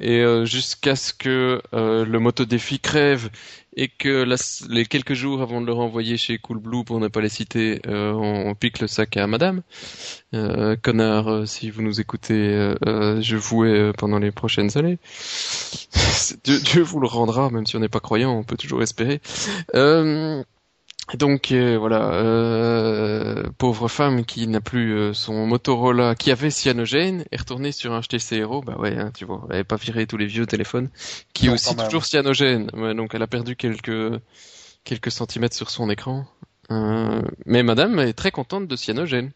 [0.00, 3.30] et jusqu'à ce que le moto défi crève
[3.76, 4.26] et que
[4.70, 8.12] les quelques jours avant de le renvoyer chez Coolblue, pour ne pas les citer, euh,
[8.12, 9.62] on, pique le sac à Madame.
[10.34, 14.98] Euh, connard, euh, si vous nous écoutez, je vous ai pendant les prochaines années.
[16.44, 19.20] Dieu, vous le rendra, même si on n'est pas croyant, on peut toujours espérer.
[21.14, 27.24] Donc euh, voilà, euh, pauvre femme qui n'a plus euh, son Motorola, qui avait cyanogène,
[27.30, 30.06] est retournée sur un HTC Hero, bah ouais, hein, tu vois, elle n'avait pas viré
[30.08, 30.90] tous les vieux téléphones,
[31.32, 32.66] qui est aussi toujours cyanogène,
[32.96, 34.20] donc elle a perdu quelques
[34.82, 36.26] quelques centimètres sur son écran.
[36.70, 39.30] mais Madame est très contente de cyanogène.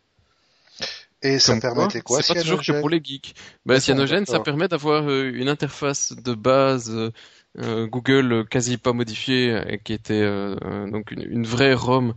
[1.23, 3.35] Et ça permettait quoi, C'est pas toujours que pour les geeks.
[3.67, 7.13] Bah, cyanogène, ça permet d'avoir une interface de base euh,
[7.59, 12.15] Google quasi pas modifié, qui était euh, donc une, vraie ROM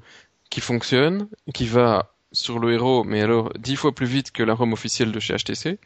[0.49, 4.55] qui fonctionne, qui va sur le héros, mais alors dix fois plus vite que la
[4.55, 5.79] ROM officielle de chez HTC,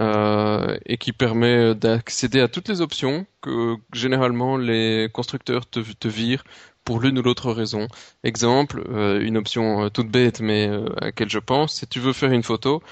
[0.00, 6.08] euh, et qui permet d'accéder à toutes les options que généralement les constructeurs te, te
[6.08, 6.44] virent
[6.84, 7.88] pour l'une ou l'autre raison.
[8.24, 8.82] Exemple,
[9.22, 10.68] une option toute bête, mais
[11.00, 12.82] à laquelle je pense, si tu veux faire une photo,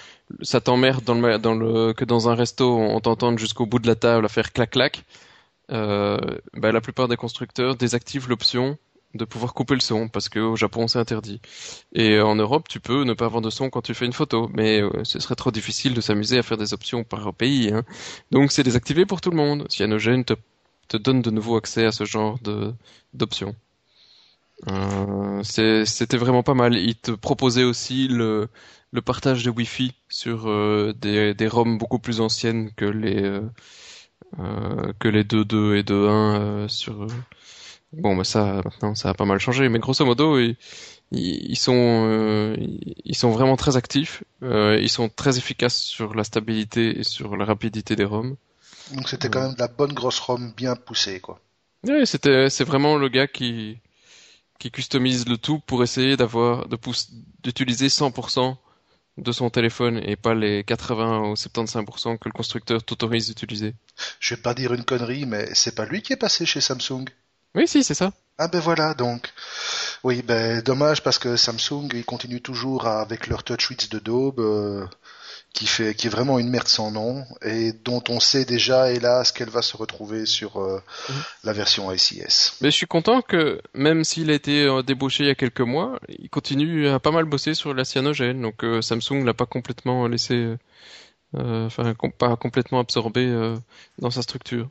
[0.42, 3.88] ça t'emmerde dans le, dans le, que dans un resto on t'entende jusqu'au bout de
[3.88, 5.04] la table à faire clac clac
[5.70, 6.18] euh,
[6.54, 8.78] bah, la plupart des constructeurs désactivent l'option
[9.14, 11.40] de pouvoir couper le son parce qu'au Japon c'est interdit.
[11.92, 14.48] Et en Europe, tu peux ne pas avoir de son quand tu fais une photo,
[14.54, 17.72] mais euh, ce serait trop difficile de s'amuser à faire des options par pays.
[17.72, 17.82] Hein.
[18.30, 19.66] Donc c'est désactivé pour tout le monde.
[19.68, 20.34] Cyanogen te,
[20.88, 22.38] te donne de nouveau accès à ce genre
[23.14, 23.54] d'options.
[24.68, 26.76] Euh, C'était vraiment pas mal.
[26.76, 28.48] Il te proposait aussi le,
[29.04, 33.48] partage de Wi-Fi sur euh, des, ROM beaucoup plus anciennes que les euh, euh,
[34.98, 37.02] que les 2-2 et 2-1 euh, sur.
[37.02, 37.08] Euh,
[37.92, 40.56] bon, bah ça, maintenant, ça a pas mal changé, mais grosso modo, ils,
[41.12, 42.54] ils sont,
[43.04, 44.22] ils sont vraiment très actifs.
[44.42, 48.36] ils sont très efficaces sur la stabilité et sur la rapidité des ROM.
[48.94, 51.40] Donc c'était quand même de la bonne grosse ROM bien poussée, quoi.
[51.86, 53.78] Oui, c'était, c'est vraiment le gars qui,
[54.58, 56.78] qui customise le tout pour essayer d'avoir, de
[57.42, 58.56] d'utiliser 100%
[59.20, 63.74] de son téléphone et pas les 80 ou 75% que le constructeur t'autorise d'utiliser.
[64.18, 67.04] Je vais pas dire une connerie, mais c'est pas lui qui est passé chez Samsung.
[67.54, 68.12] Oui, si, c'est ça.
[68.38, 69.32] Ah ben voilà, donc.
[70.02, 74.40] Oui, ben dommage parce que Samsung, ils continuent toujours avec leur TouchWiz de daube.
[74.40, 74.86] Euh,
[75.52, 79.32] qui fait qui est vraiment une merde sans nom et dont on sait déjà hélas
[79.32, 81.14] qu'elle va se retrouver sur euh, mhm.
[81.44, 82.54] la version ICS.
[82.60, 85.60] Mais je suis content que même s'il a été euh, débauché il y a quelques
[85.60, 89.46] mois, il continue à pas mal bosser sur la cyanogène donc euh, Samsung l'a pas
[89.46, 90.56] complètement laissé
[91.34, 93.54] enfin pas complètement absorbé
[93.98, 94.68] dans sa structure.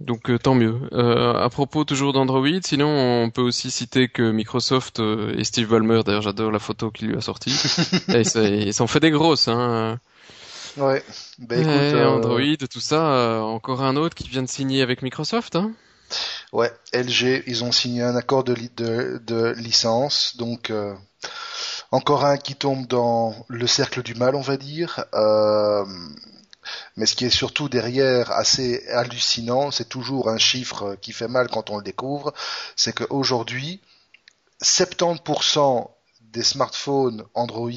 [0.00, 0.80] Donc euh, tant mieux.
[0.92, 5.68] Euh, à propos toujours d'Android, sinon on peut aussi citer que Microsoft euh, et Steve
[5.68, 7.50] Ballmer, d'ailleurs j'adore la photo qu'il lui a sortie,
[8.08, 9.48] ils s'en fait des grosses.
[9.48, 9.98] Hein.
[10.76, 11.02] Ouais.
[11.38, 15.56] Bah, écoute, Android, tout ça, encore un autre qui vient de signer avec Microsoft.
[15.56, 15.72] Hein.
[16.52, 20.72] Ouais, LG, ils ont signé un accord de, de, de licence, donc
[21.90, 25.04] encore un qui tombe dans le cercle du mal, on va dire.
[25.14, 25.84] Euh,
[26.96, 31.48] mais ce qui est surtout derrière assez hallucinant, c'est toujours un chiffre qui fait mal
[31.48, 32.32] quand on le découvre,
[32.76, 33.80] c'est qu'aujourd'hui,
[34.62, 35.88] 70%
[36.32, 37.70] des smartphones Android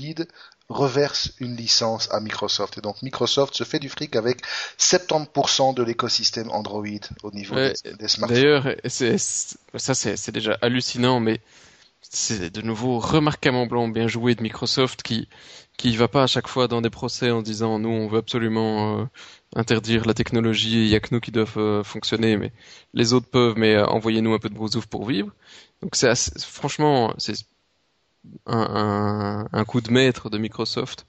[0.69, 2.77] reversent une licence à Microsoft.
[2.77, 4.41] Et donc Microsoft se fait du fric avec
[4.79, 6.85] 70% de l'écosystème Android
[7.23, 8.41] au niveau des, smartphones.
[8.41, 11.41] D'ailleurs, ça c'est déjà hallucinant, mais
[12.01, 15.27] c'est de nouveau remarquablement bien joué de Microsoft qui
[15.77, 18.99] qui va pas à chaque fois dans des procès en disant nous on veut absolument
[18.99, 19.05] euh,
[19.55, 22.51] interdire la technologie il y a que nous qui doivent euh, fonctionner mais
[22.93, 25.31] les autres peuvent mais euh, envoyez-nous un peu de brousouf pour vivre.
[25.81, 27.33] Donc c'est franchement c'est
[28.45, 31.05] un, un, coup de maître de Microsoft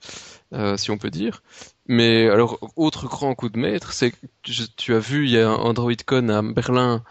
[0.77, 1.43] si on peut dire.
[1.87, 4.17] Mais alors autre grand coup de maître c'est que
[4.75, 7.03] tu as vu il y a un AndroidCon à Berlin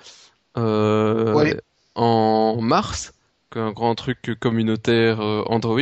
[1.95, 3.15] en mars
[3.57, 5.81] un grand truc communautaire euh, Android.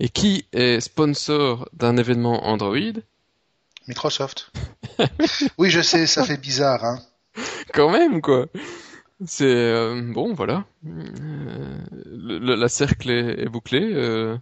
[0.00, 3.00] Et qui est sponsor d'un événement Android?
[3.88, 4.52] Microsoft.
[5.58, 7.00] oui, je sais, ça fait bizarre, hein.
[7.72, 8.46] Quand même, quoi.
[9.24, 10.64] C'est euh, bon, voilà.
[10.86, 11.78] Euh,
[12.40, 14.38] la cercle est, bouclée.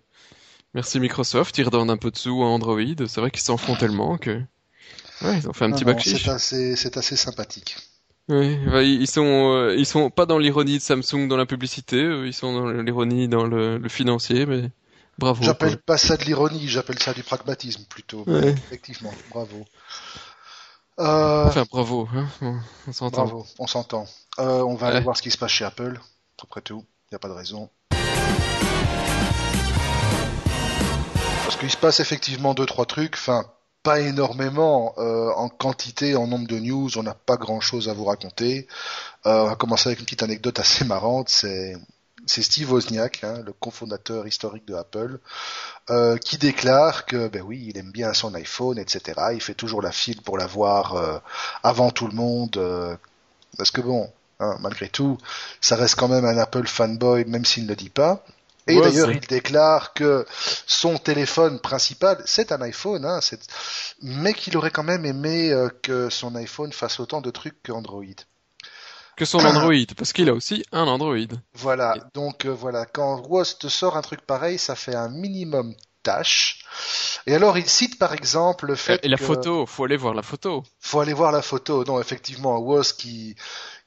[0.72, 2.80] merci Microsoft, ils redonnent un peu de sous à Android.
[3.06, 4.40] C'est vrai qu'ils s'en font tellement que.
[5.22, 7.76] Ouais, ils ont fait un petit bac C'est assez, c'est assez sympathique.
[8.28, 12.32] Oui, ils sont euh, ils sont pas dans l'ironie de Samsung dans la publicité, ils
[12.32, 14.70] sont dans l'ironie dans le, le, financier, mais
[15.18, 15.42] bravo.
[15.42, 18.24] J'appelle pas ça de l'ironie, j'appelle ça du pragmatisme plutôt.
[18.26, 19.66] Effectivement, bravo.
[21.00, 21.46] Euh...
[21.46, 22.28] Enfin, bravo, hein
[22.86, 23.24] on s'entend.
[23.24, 24.06] Bravo, on s'entend.
[24.38, 26.00] Euh, on va aller voir ce qui se passe chez Apple.
[26.42, 27.68] Après tout, il n'y a pas de raison.
[31.42, 33.14] Parce qu'il se passe effectivement deux trois trucs.
[33.14, 33.44] Enfin,
[33.84, 38.06] pas énormément euh, en quantité, en nombre de news, on n'a pas grand-chose à vous
[38.06, 38.66] raconter.
[39.26, 41.76] Euh, on va commencer avec une petite anecdote assez marrante, c'est
[42.26, 45.18] c'est Steve Wozniak, hein, le cofondateur historique de Apple,
[45.90, 49.20] euh, qui déclare que ben oui, il aime bien son iPhone, etc.
[49.34, 51.18] Il fait toujours la file pour l'avoir euh,
[51.62, 52.96] avant tout le monde, euh,
[53.58, 55.18] parce que bon, hein, malgré tout,
[55.60, 58.24] ça reste quand même un Apple fanboy, même s'il ne le dit pas.
[58.66, 60.24] Et d'ailleurs, il déclare que
[60.66, 63.20] son téléphone principal, c'est un iPhone, hein,
[64.00, 68.04] mais qu'il aurait quand même aimé euh, que son iPhone fasse autant de trucs qu'Android.
[69.16, 71.28] Que son Android, parce qu'il a aussi un Android.
[71.52, 75.74] Voilà, donc euh, voilà, quand Woz te sort un truc pareil, ça fait un minimum
[76.02, 76.64] tâche.
[77.26, 80.22] Et alors, il cite par exemple le fait Et la photo, faut aller voir la
[80.22, 80.62] photo.
[80.80, 81.84] Faut aller voir la photo.
[81.84, 83.36] Non, effectivement, Woz qui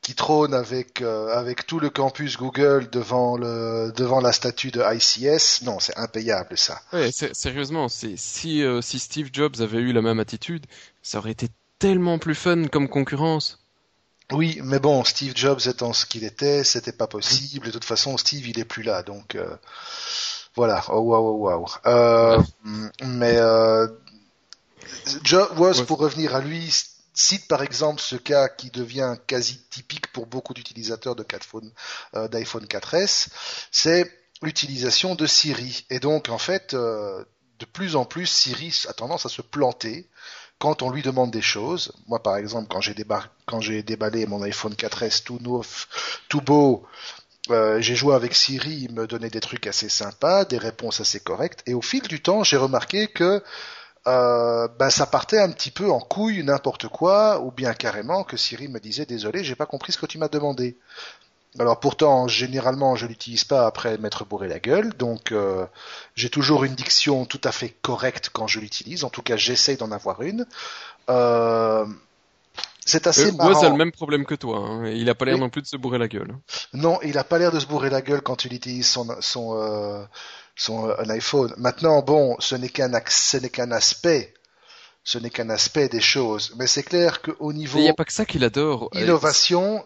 [0.01, 4.81] qui trône avec euh, avec tout le campus Google devant le devant la statue de
[4.81, 5.63] ICS.
[5.63, 6.81] Non, c'est impayable ça.
[6.93, 10.65] Ouais, sérieusement, c'est si euh, si Steve Jobs avait eu la même attitude,
[11.01, 13.59] ça aurait été tellement plus fun comme concurrence.
[14.31, 17.67] Oui, mais bon, Steve Jobs étant ce qu'il était, c'était pas possible.
[17.67, 19.55] De toute façon, Steve, il est plus là, donc euh,
[20.55, 20.83] voilà.
[20.89, 22.43] Oh waouh, waouh, waouh.
[23.03, 23.37] Mais
[25.23, 26.73] Jobs, pour revenir à lui,
[27.17, 31.25] cite par exemple ce cas qui devient quasi typique pour beaucoup d'utilisateurs de
[32.15, 33.29] euh, d'iPhone 4S,
[33.71, 34.11] c'est
[34.43, 35.85] l'utilisation de Siri.
[35.89, 37.25] Et donc en fait, euh,
[37.57, 40.07] de plus en plus, Siri a tendance à se planter
[40.59, 41.91] quand on lui demande des choses.
[42.07, 42.81] Moi par exemple, quand
[43.61, 45.87] j'ai, déballé mon iPhone 4S tout neuf,
[46.29, 46.85] tout beau,
[47.49, 51.19] euh, j'ai joué avec Siri, il me donnait des trucs assez sympas, des réponses assez
[51.19, 53.41] correctes, et au fil du temps, j'ai remarqué que
[54.05, 58.37] euh, ben ça partait un petit peu en couille, n'importe quoi, ou bien carrément que
[58.37, 60.77] Siri me disait désolé, j'ai pas compris ce que tu m'as demandé.
[61.59, 65.65] Alors pourtant, généralement, je l'utilise pas après m'être bourré la gueule, donc euh,
[66.15, 69.03] j'ai toujours une diction tout à fait correcte quand je l'utilise.
[69.03, 70.45] En tout cas, j'essaye d'en avoir une.
[71.09, 71.85] Euh,
[72.87, 73.51] c'est assez marrant.
[73.51, 74.59] Moi, a le même problème que toi.
[74.59, 74.87] Hein.
[74.87, 76.35] Il a pas l'air non plus de se bourrer la gueule.
[76.73, 80.07] Non, il a pas l'air de se bourrer la gueule quand il utilise son son
[80.57, 81.53] son, un iPhone.
[81.57, 84.33] Maintenant, bon, ce n'est qu'un ce n'est qu'un aspect,
[85.03, 86.53] ce n'est qu'un aspect des choses.
[86.57, 87.79] Mais c'est clair qu'au niveau.
[87.79, 88.89] Il n'y a pas que ça qu'il adore.
[88.95, 89.85] Euh, innovation.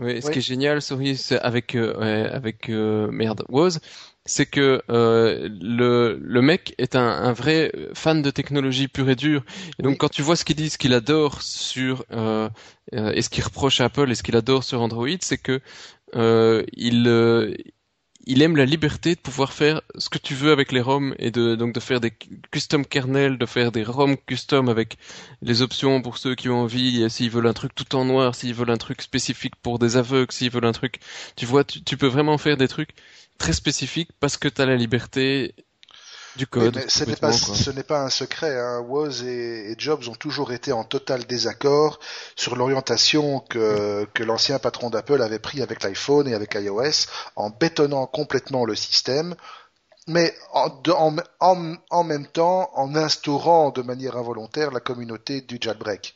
[0.00, 3.80] Oui, ce qui est génial, sorry, avec euh, avec euh, merde, Woz,
[4.28, 9.16] c'est que euh, le le mec est un, un, vrai fan de technologie pure et
[9.16, 9.42] dure.
[9.78, 12.48] Et donc quand tu vois ce qu'il dit, ce qu'il adore sur euh,
[12.92, 15.60] et ce qu'il reproche à Apple et ce qu'il adore sur Android, c'est que
[16.76, 17.08] il
[18.28, 21.30] il aime la liberté de pouvoir faire ce que tu veux avec les ROM et
[21.30, 22.12] de donc de faire des
[22.50, 24.98] custom kernels, de faire des ROM custom avec
[25.40, 28.52] les options pour ceux qui ont envie, s'ils veulent un truc tout en noir, s'ils
[28.52, 31.00] veulent un truc spécifique pour des aveugles, s'ils veulent un truc,
[31.36, 32.90] tu vois, tu, tu peux vraiment faire des trucs
[33.38, 35.54] très spécifiques parce que tu as la liberté
[36.36, 36.78] du code.
[36.88, 38.58] ce n'est pas, ce n'est pas un secret.
[38.58, 38.80] Hein.
[38.80, 41.98] Woz et, Jobs ont toujours été en total désaccord
[42.36, 47.50] sur l'orientation que, que l'ancien patron d'Apple avait pris avec l'iPhone et avec iOS, en
[47.50, 49.34] bétonnant complètement le système,
[50.06, 50.70] mais en,
[51.40, 56.14] en, en, même temps en instaurant de manière involontaire la communauté du jailbreak.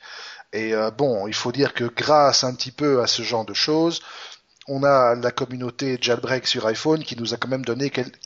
[0.53, 3.55] Et euh, bon, il faut dire que grâce un petit peu à ce genre de
[3.55, 4.03] choses,
[4.73, 8.17] on a la communauté jailbreak sur iPhone qui nous a quand même donné quelques.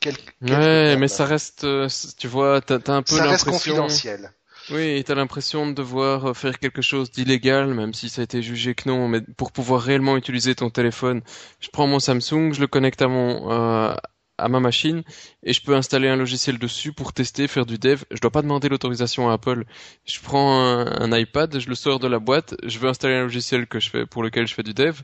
[0.43, 4.31] ouais, mais ça reste, euh, tu vois, t'as as un peu Ça reste confidentiel.
[4.71, 8.75] Oui, t'as l'impression de devoir faire quelque chose d'illégal, même si ça a été jugé
[8.75, 11.23] que non, mais pour pouvoir réellement utiliser ton téléphone,
[11.61, 13.95] je prends mon Samsung, je le connecte à mon euh,
[14.39, 15.03] à ma machine
[15.43, 18.03] et je peux installer un logiciel dessus pour tester, faire du dev.
[18.11, 19.65] Je dois pas demander l'autorisation à Apple.
[20.05, 23.67] Je prends un, iPad, je le sors de la boîte, je veux installer un logiciel
[23.67, 25.01] que je fais pour lequel je fais du dev.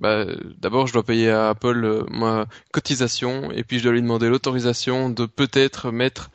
[0.00, 0.24] Bah,
[0.58, 4.28] d'abord, je dois payer à Apple euh, ma cotisation et puis je dois lui demander
[4.28, 6.30] l'autorisation de peut-être mettre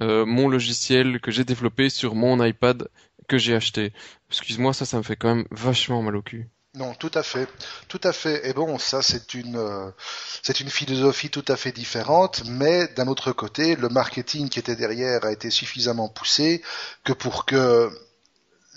[0.00, 2.88] euh, mon logiciel que j'ai développé sur mon iPad
[3.28, 3.92] que j'ai acheté.
[4.30, 6.48] Excuse-moi, ça, ça me fait quand même vachement mal au cul.
[6.76, 7.48] Non, tout à fait,
[7.88, 8.46] tout à fait.
[8.46, 9.90] Et bon, ça c'est une euh,
[10.42, 14.76] c'est une philosophie tout à fait différente, mais d'un autre côté, le marketing qui était
[14.76, 16.62] derrière a été suffisamment poussé
[17.02, 17.90] que pour que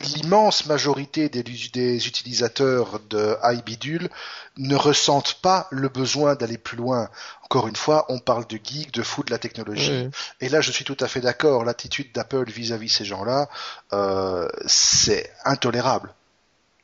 [0.01, 4.09] l'immense majorité des, des, utilisateurs de iBidule
[4.57, 7.09] ne ressentent pas le besoin d'aller plus loin.
[7.43, 10.09] Encore une fois, on parle de geek, de fou de la technologie.
[10.41, 11.65] Et là, je suis tout à fait d'accord.
[11.65, 13.49] L'attitude d'Apple vis-à-vis ces gens-là,
[13.93, 16.13] euh, c'est intolérable.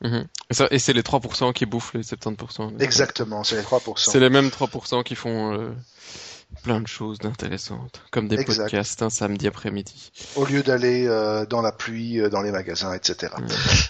[0.02, 0.28] Mhm.
[0.72, 2.80] Et, c'est les 3% qui bouffent les 70%.
[2.80, 3.94] Exactement, c'est les 3%.
[3.98, 5.72] C'est les mêmes 3% qui font euh,
[6.64, 10.12] plein de choses d'intéressantes, comme des podcasts un samedi après-midi.
[10.36, 13.34] Au lieu d'aller euh, dans la pluie, euh, dans les magasins, etc.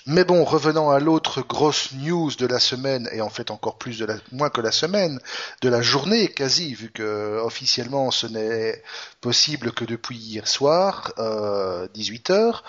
[0.05, 3.99] Mais bon, revenons à l'autre grosse news de la semaine, et en fait encore plus
[3.99, 5.19] de la, moins que la semaine,
[5.61, 8.83] de la journée quasi, vu que officiellement ce n'est
[9.21, 11.13] possible que depuis hier soir,
[11.93, 12.63] 18 heures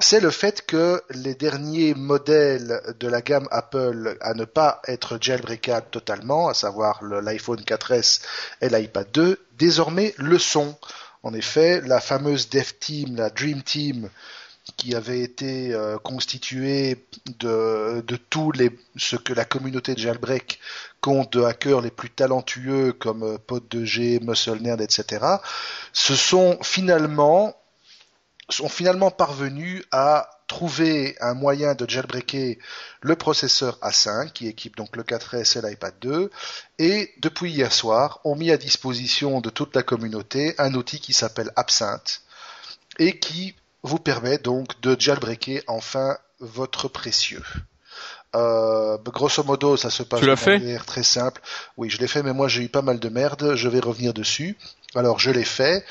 [0.00, 5.18] c'est le fait que les derniers modèles de la gamme Apple à ne pas être
[5.20, 8.20] jailbreakable totalement, à savoir l'iPhone 4S
[8.60, 10.76] et l'iPad 2, désormais le sont.
[11.24, 14.08] En effet, la fameuse Dev Team, la Dream Team,
[14.76, 17.04] qui avait été euh, constituée
[17.38, 20.60] de, de tous les ce que la communauté de jailbreak
[21.00, 25.24] compte de hackers les plus talentueux comme euh, Pod2G, MuscleNerd, etc.,
[25.92, 27.57] se sont finalement
[28.48, 32.56] sont finalement parvenus à trouver un moyen de jailbreaker
[33.02, 36.30] le processeur A5 qui équipe donc le 4S et l'iPad 2
[36.78, 41.12] et depuis hier soir ont mis à disposition de toute la communauté un outil qui
[41.12, 42.22] s'appelle Absinthe
[42.98, 47.42] et qui vous permet donc de jailbreaker enfin votre précieux.
[48.36, 51.40] Euh, grosso modo, ça se passe de manière très simple.
[51.76, 53.54] Oui, je l'ai fait, mais moi j'ai eu pas mal de merde.
[53.54, 54.56] Je vais revenir dessus.
[54.94, 55.84] Alors, je l'ai fait.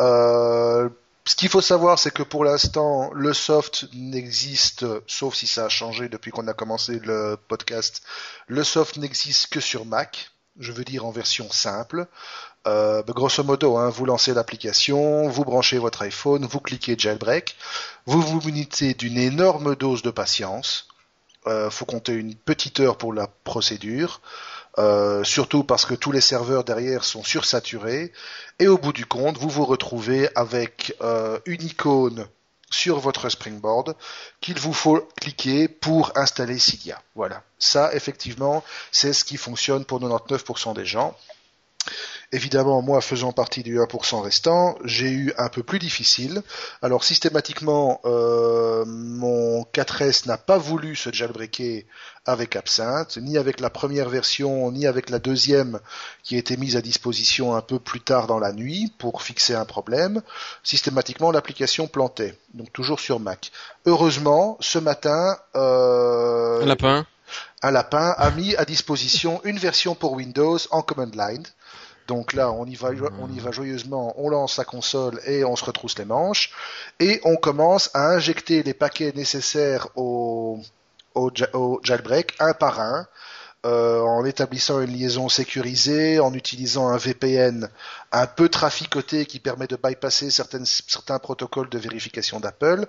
[0.00, 0.88] Euh,
[1.24, 5.68] ce qu'il faut savoir, c'est que pour l'instant, le soft n'existe, sauf si ça a
[5.68, 8.02] changé depuis qu'on a commencé le podcast,
[8.48, 12.06] le soft n'existe que sur Mac, je veux dire en version simple.
[12.66, 17.56] Euh, grosso modo, hein, vous lancez l'application, vous branchez votre iPhone, vous cliquez jailbreak,
[18.06, 20.88] vous vous munissez d'une énorme dose de patience.
[21.46, 24.20] Euh, faut compter une petite heure pour la procédure.
[24.78, 28.12] Euh, surtout parce que tous les serveurs derrière sont sursaturés.
[28.58, 32.26] Et au bout du compte, vous vous retrouvez avec euh, une icône
[32.70, 33.94] sur votre Springboard
[34.40, 37.02] qu'il vous faut cliquer pour installer Cydia.
[37.14, 37.42] Voilà.
[37.58, 41.16] Ça, effectivement, c'est ce qui fonctionne pour 99% des gens.
[42.34, 46.42] Évidemment, moi faisant partie du 1% restant, j'ai eu un peu plus difficile.
[46.80, 51.82] Alors systématiquement, euh, mon 4S n'a pas voulu se jailbreaker
[52.24, 55.78] avec Absinthe, ni avec la première version, ni avec la deuxième
[56.22, 59.54] qui a été mise à disposition un peu plus tard dans la nuit pour fixer
[59.54, 60.22] un problème.
[60.62, 63.52] Systématiquement, l'application plantait, donc toujours sur Mac.
[63.84, 67.06] Heureusement, ce matin, euh, un lapin.
[67.62, 71.44] Un lapin a mis à disposition une version pour Windows en command line
[72.08, 75.56] donc là, on y va, on y va joyeusement, on lance la console et on
[75.56, 76.52] se retrousse les manches
[77.00, 80.60] et on commence à injecter les paquets nécessaires au,
[81.82, 83.06] jailbreak un par un.
[83.64, 87.68] Euh, en établissant une liaison sécurisée, en utilisant un VPN
[88.10, 92.86] un peu traficoté qui permet de bypasser certains protocoles de vérification d'Apple.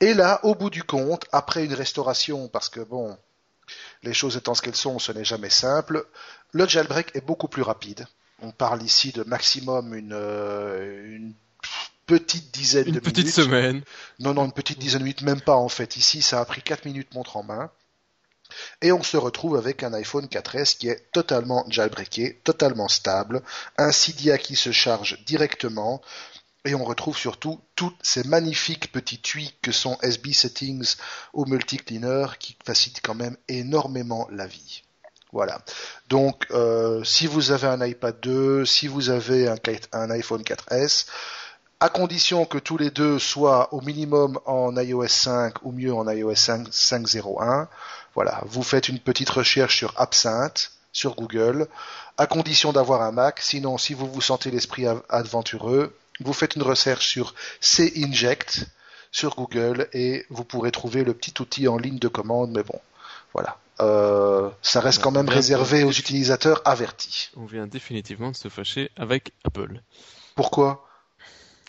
[0.00, 3.18] Et là, au bout du compte, après une restauration, parce que bon,
[4.02, 6.06] les choses étant ce qu'elles sont, ce n'est jamais simple,
[6.52, 8.06] le jailbreak est beaucoup plus rapide.
[8.42, 11.34] On parle ici de maximum une, euh, une
[12.06, 13.06] petite dizaine de minutes.
[13.06, 13.82] Une petite semaine.
[14.18, 15.96] Non, non, une petite dizaine de minutes, même pas en fait.
[15.96, 17.70] Ici, ça a pris 4 minutes montre en main.
[18.82, 23.42] Et on se retrouve avec un iPhone 4S qui est totalement jailbreaké, totalement stable,
[23.78, 26.02] un Cydia qui se charge directement,
[26.64, 30.96] et on retrouve surtout tous ces magnifiques petits tweaks que sont SB Settings
[31.32, 34.83] ou Multi Cleaner qui facilitent quand même énormément la vie.
[35.34, 35.58] Voilà.
[36.08, 41.06] Donc, euh, si vous avez un iPad 2, si vous avez un, iPhone 4S,
[41.80, 46.08] à condition que tous les deux soient au minimum en iOS 5 ou mieux en
[46.08, 47.66] iOS 5.01,
[48.14, 51.66] voilà, vous faites une petite recherche sur Absinthe sur Google,
[52.16, 53.40] à condition d'avoir un Mac.
[53.40, 58.66] Sinon, si vous vous sentez l'esprit aventureux, vous faites une recherche sur C-Inject
[59.10, 62.52] sur Google et vous pourrez trouver le petit outil en ligne de commande.
[62.52, 62.80] Mais bon,
[63.32, 63.58] voilà.
[63.80, 67.30] Euh, ça reste quand même réservé aux utilisateurs avertis.
[67.36, 69.80] On vient définitivement de se fâcher avec Apple.
[70.36, 70.86] Pourquoi?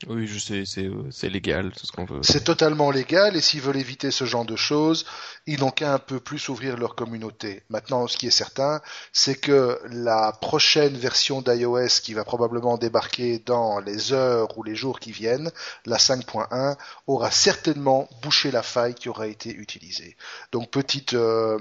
[0.08, 2.20] Oui, je sais, c'est légal, c'est ce qu'on veut.
[2.22, 5.06] C'est totalement légal, et s'ils veulent éviter ce genre de choses,
[5.47, 7.61] ils n'ont qu'à un peu plus ouvrir leur communauté.
[7.69, 8.81] Maintenant, ce qui est certain,
[9.13, 14.75] c'est que la prochaine version d'iOS qui va probablement débarquer dans les heures ou les
[14.75, 15.51] jours qui viennent,
[15.85, 16.75] la 5.1,
[17.07, 20.17] aura certainement bouché la faille qui aura été utilisée.
[20.51, 21.59] Donc petite euh,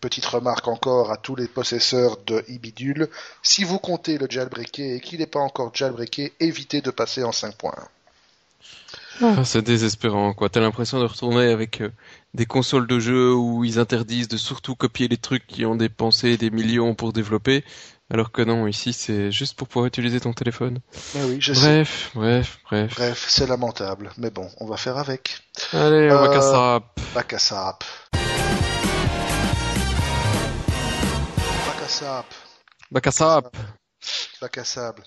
[0.00, 3.08] petite remarque encore à tous les possesseurs de Ibidule,
[3.42, 7.30] si vous comptez le jailbreaker et qu'il n'est pas encore jailbreaké, évitez de passer en
[7.30, 7.72] 5.1.
[9.22, 10.48] Ah, c'est désespérant, quoi.
[10.48, 11.90] T'as l'impression de retourner avec euh,
[12.36, 16.36] des consoles de jeux où ils interdisent de surtout copier les trucs qui ont dépensé
[16.36, 17.64] des millions pour développer,
[18.10, 20.80] alors que non, ici c'est juste pour pouvoir utiliser ton téléphone.
[21.14, 22.94] oui, je bref, bref, bref.
[22.94, 25.40] Bref, c'est lamentable, mais bon, on va faire avec.
[25.72, 26.80] Allez, on va casser ça.
[27.14, 27.84] Bac à sap.
[32.90, 33.56] Bac à sap.
[34.40, 35.02] Bac à sable.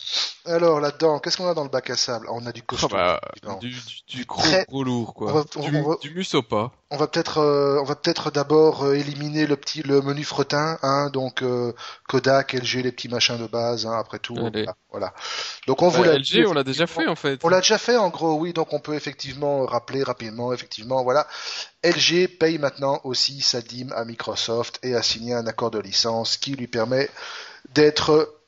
[0.46, 2.26] Alors là-dedans, qu'est-ce qu'on a dans le bac à sable?
[2.30, 2.88] Ah, On a du costaud.
[2.94, 3.76] Ah bah, du,
[4.08, 5.46] du, gros, lourd quoi.
[5.62, 6.72] du, on musopa.
[6.92, 10.80] On va peut-être, euh, on va peut-être d'abord euh, éliminer le petit, le menu fretin,
[10.82, 11.74] hein, donc euh,
[12.08, 14.36] Kodak, LG, les petits machins de base, hein, après tout.
[14.90, 15.14] Voilà.
[15.68, 17.40] Donc on bah, vous LG, on l'a déjà fait en fait.
[17.44, 18.54] On l'a déjà fait en gros, oui.
[18.54, 21.28] Donc on peut effectivement rappeler rapidement, effectivement, voilà.
[21.84, 26.38] LG paye maintenant aussi sa dîme à Microsoft et a signé un accord de licence
[26.38, 27.10] qui lui permet
[27.74, 28.39] d'être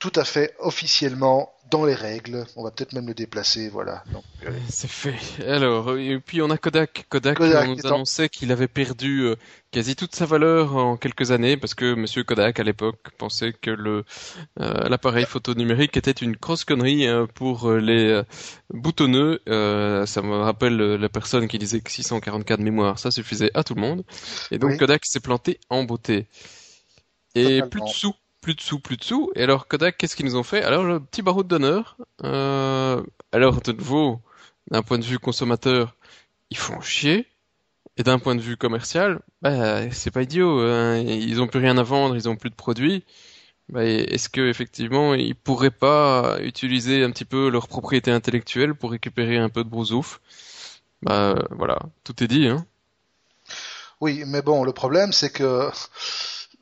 [0.00, 2.44] tout à fait officiellement dans les règles.
[2.56, 4.02] On va peut-être même le déplacer, voilà.
[4.44, 5.14] Euh, c'est fait.
[5.46, 7.06] Alors, et puis on a Kodak.
[7.08, 9.36] Kodak, Kodak nous annonçait qu'il avait perdu euh,
[9.70, 13.70] quasi toute sa valeur en quelques années parce que Monsieur Kodak à l'époque pensait que
[13.70, 14.04] le
[14.58, 18.22] euh, l'appareil photo numérique était une grosse connerie pour les
[18.70, 19.40] boutonneux.
[19.46, 23.74] ça me rappelle la personne qui disait que 644 de mémoire, ça suffisait à tout
[23.74, 24.02] le monde.
[24.50, 26.26] Et donc Kodak s'est planté en beauté.
[27.36, 29.30] Et plus de sous plus de sous, plus de sous.
[29.34, 30.62] Et alors Kodak, qu'est-ce qu'ils nous ont fait?
[30.62, 31.96] Alors le petit barreau d'honneur.
[32.24, 34.20] Euh, alors de nouveau,
[34.70, 35.94] d'un point de vue consommateur,
[36.50, 37.26] ils font chier.
[37.96, 40.60] Et d'un point de vue commercial, bah, c'est pas idiot.
[40.60, 40.98] Hein.
[40.98, 43.04] Ils ont plus rien à vendre, ils ont plus de produits.
[43.68, 48.90] Bah, est-ce que effectivement ils pourraient pas utiliser un petit peu leur propriété intellectuelle pour
[48.90, 50.20] récupérer un peu de brousouf?
[51.02, 52.48] Bah voilà, tout est dit.
[52.48, 52.66] Hein.
[54.00, 55.70] Oui, mais bon, le problème c'est que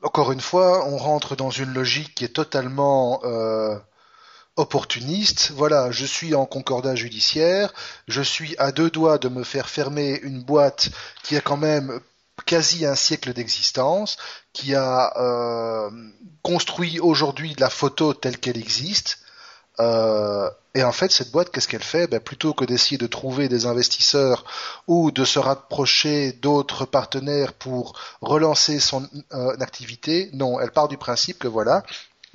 [0.03, 3.77] encore une fois, on rentre dans une logique qui est totalement euh,
[4.55, 5.51] opportuniste.
[5.55, 7.73] Voilà, je suis en concordat judiciaire,
[8.07, 10.89] je suis à deux doigts de me faire fermer une boîte
[11.23, 11.99] qui a quand même
[12.45, 14.17] quasi un siècle d'existence,
[14.53, 15.89] qui a euh,
[16.41, 19.19] construit aujourd'hui la photo telle qu'elle existe,
[19.79, 22.07] euh, et en fait, cette boîte, qu'est-ce qu'elle fait?
[22.07, 24.45] Ben, Plutôt que d'essayer de trouver des investisseurs
[24.87, 30.97] ou de se rapprocher d'autres partenaires pour relancer son euh, activité, non, elle part du
[30.97, 31.83] principe que voilà,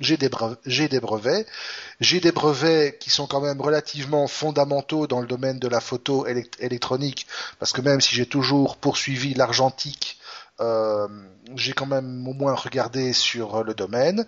[0.01, 5.59] j'ai des, brevets, j'ai des brevets, qui sont quand même relativement fondamentaux dans le domaine
[5.59, 7.27] de la photo électronique,
[7.59, 10.19] parce que même si j'ai toujours poursuivi l'argentique,
[10.59, 11.07] euh,
[11.55, 14.25] j'ai quand même au moins regardé sur le domaine.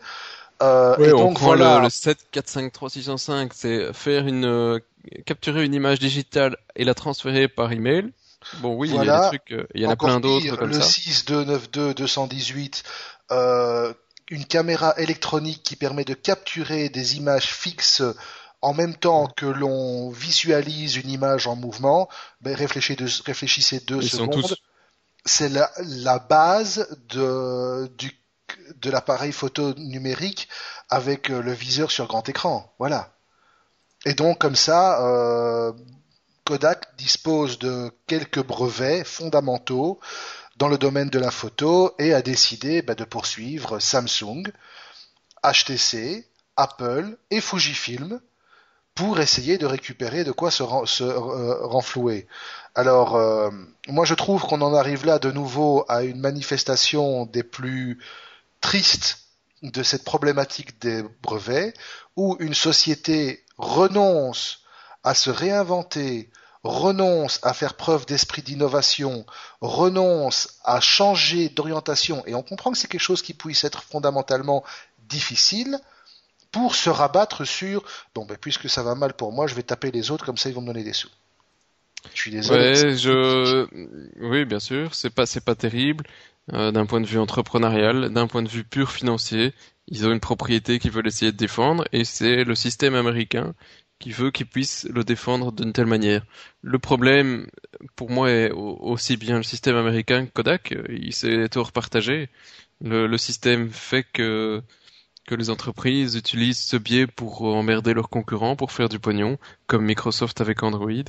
[0.62, 1.80] Euh, et donc voilà.
[1.80, 4.80] Le, 7 4 5 3 605, c'est faire une euh,
[5.26, 8.12] capturer une image digitale et la transférer par email.
[8.60, 10.70] Bon oui, il y a des trucs, euh, il y en a plein d'autres comme
[10.70, 10.80] le ça.
[10.80, 12.84] Le 6 292 218
[13.32, 13.93] euh,
[14.30, 18.03] une caméra électronique qui permet de capturer des images fixes
[18.62, 22.10] en même temps que l'on visualise une image en mouvement.
[22.41, 24.55] Ben, réfléchissez, deux, réfléchissez deux secondes.
[25.26, 28.12] C'est la, la base de, du
[28.82, 30.48] de l'appareil photo numérique
[30.89, 32.74] avec euh, le viseur sur grand écran.
[32.80, 33.14] Voilà.
[34.06, 35.74] Et donc comme ça, euh,
[36.45, 40.00] Kodak dispose de quelques brevets fondamentaux
[40.58, 44.43] dans le domaine de la photo et a décidé bah, de poursuivre Samsung,
[45.43, 48.20] HTC, Apple et Fujifilm
[48.95, 50.64] pour essayer de récupérer de quoi se,
[51.04, 52.28] euh, renflouer.
[52.74, 53.20] Alors,
[53.88, 58.00] moi je trouve qu'on en arrive là de nouveau à une manifestation des plus
[58.62, 59.20] triste
[59.64, 61.74] de cette problématique des brevets,
[62.16, 64.62] où une société renonce
[65.03, 66.30] à se réinventer,
[66.64, 69.26] renonce à faire preuve d'esprit d'innovation,
[69.62, 74.64] renonce à changer d'orientation, et on comprend que c'est quelque chose qui puisse être fondamentalement
[75.10, 75.80] difficile,
[76.51, 77.84] pour se rabattre sur
[78.16, 80.49] bon ben puisque ça va mal pour moi, je vais taper les autres comme ça
[80.49, 81.10] ils vont me donner des sous.
[82.14, 82.97] Je suis désolé.
[82.97, 83.68] je
[84.22, 86.05] oui bien sûr, c'est pas c'est pas terrible.
[86.54, 89.54] Euh, d'un point de vue entrepreneurial, d'un point de vue pur financier.
[89.89, 93.54] Ils ont une propriété qu'ils veulent essayer de défendre et c'est le système américain
[94.00, 96.26] qui veut qu'ils puissent le défendre d'une telle manière.
[96.62, 97.48] Le problème,
[97.95, 100.74] pour moi, est aussi bien le système américain que Kodak.
[100.89, 102.30] Il s'est tort partagé.
[102.82, 104.62] Le, le, système fait que
[105.28, 109.38] que les entreprises utilisent ce biais pour emmerder leurs concurrents, pour faire du pognon,
[109.68, 111.04] comme Microsoft avec Android.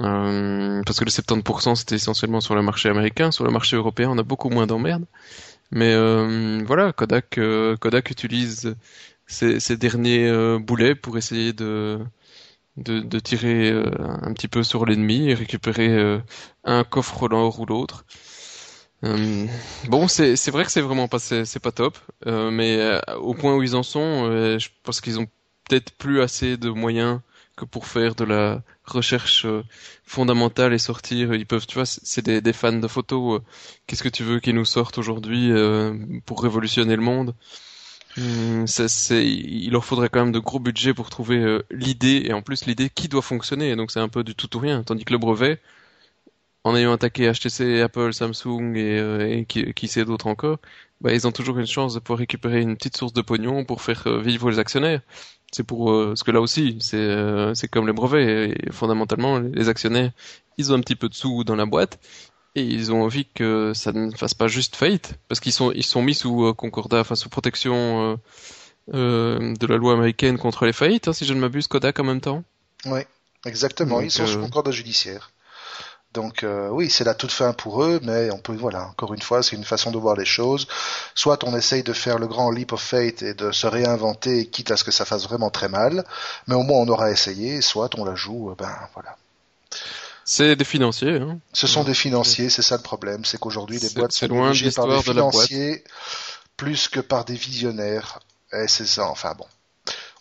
[0.00, 4.10] Euh, parce que le 70% c'était essentiellement sur le marché américain, sur le marché européen
[4.10, 5.06] on a beaucoup moins d'emmerdes.
[5.70, 8.76] Mais euh, voilà, Kodak, euh, Kodak utilise
[9.26, 11.98] ces, ces derniers euh, boulets pour essayer de,
[12.76, 13.90] de, de tirer euh,
[14.22, 16.20] un petit peu sur l'ennemi et récupérer
[16.64, 18.04] un coffre l'un ou l'autre.
[19.04, 19.46] Euh,
[19.88, 23.62] bon, c'est vrai que c'est vraiment pas c'est pas top, euh, mais au point où
[23.62, 24.24] ils en sont,
[24.58, 25.26] je pense qu'ils ont
[25.68, 27.20] peut-être plus assez de moyens
[27.56, 29.46] que pour faire de la recherche
[30.04, 31.34] fondamentale et sortir.
[31.34, 33.40] Ils peuvent, tu vois, c'est des, fans de photos.
[33.86, 35.52] Qu'est-ce que tu veux qu'ils nous sortent aujourd'hui
[36.26, 37.34] pour révolutionner le monde?
[38.16, 42.42] Hum, c'est, il leur faudrait quand même de gros budgets pour trouver l'idée et en
[42.42, 43.76] plus l'idée qui doit fonctionner.
[43.76, 44.82] Donc c'est un peu du tout ou rien.
[44.82, 45.60] Tandis que le brevet,
[46.64, 50.58] en ayant attaqué HTC, Apple, Samsung et, euh, qui, sait d'autres encore,
[51.00, 53.82] bah, ils ont toujours une chance de pouvoir récupérer une petite source de pognon pour
[53.82, 55.00] faire euh, vivre les actionnaires.
[55.52, 58.50] C'est pour euh, ce que là aussi, c'est c'est comme les brevets.
[58.50, 60.12] Et, fondamentalement, les actionnaires,
[60.58, 61.98] ils ont un petit peu de sous dans la boîte
[62.54, 65.84] et ils ont envie que ça ne fasse pas juste faillite parce qu'ils sont ils
[65.84, 68.18] sont mis sous concordat, enfin sous protection
[68.92, 72.20] de la loi américaine contre les faillites, hein, si je ne m'abuse, Kodak en même
[72.20, 72.44] temps.
[72.84, 73.00] Oui,
[73.46, 74.00] exactement.
[74.00, 75.30] ils sont sous concordat judiciaire.
[76.18, 79.22] Donc euh, oui, c'est la toute fin pour eux, mais on peut voilà, encore une
[79.22, 80.66] fois, c'est une façon de voir les choses.
[81.14, 84.72] Soit on essaye de faire le grand leap of faith et de se réinventer, quitte
[84.72, 86.04] à ce que ça fasse vraiment très mal,
[86.48, 87.60] mais au moins on aura essayé.
[87.60, 89.16] Soit on la joue, euh, ben voilà.
[90.24, 91.18] C'est des financiers.
[91.20, 91.38] Hein.
[91.52, 94.88] Ce sont des financiers, c'est ça le problème, c'est qu'aujourd'hui les boîtes sont dirigées par
[94.88, 95.84] des financiers
[96.56, 98.18] plus que par des visionnaires.
[98.52, 99.08] Et c'est ça.
[99.08, 99.46] Enfin bon,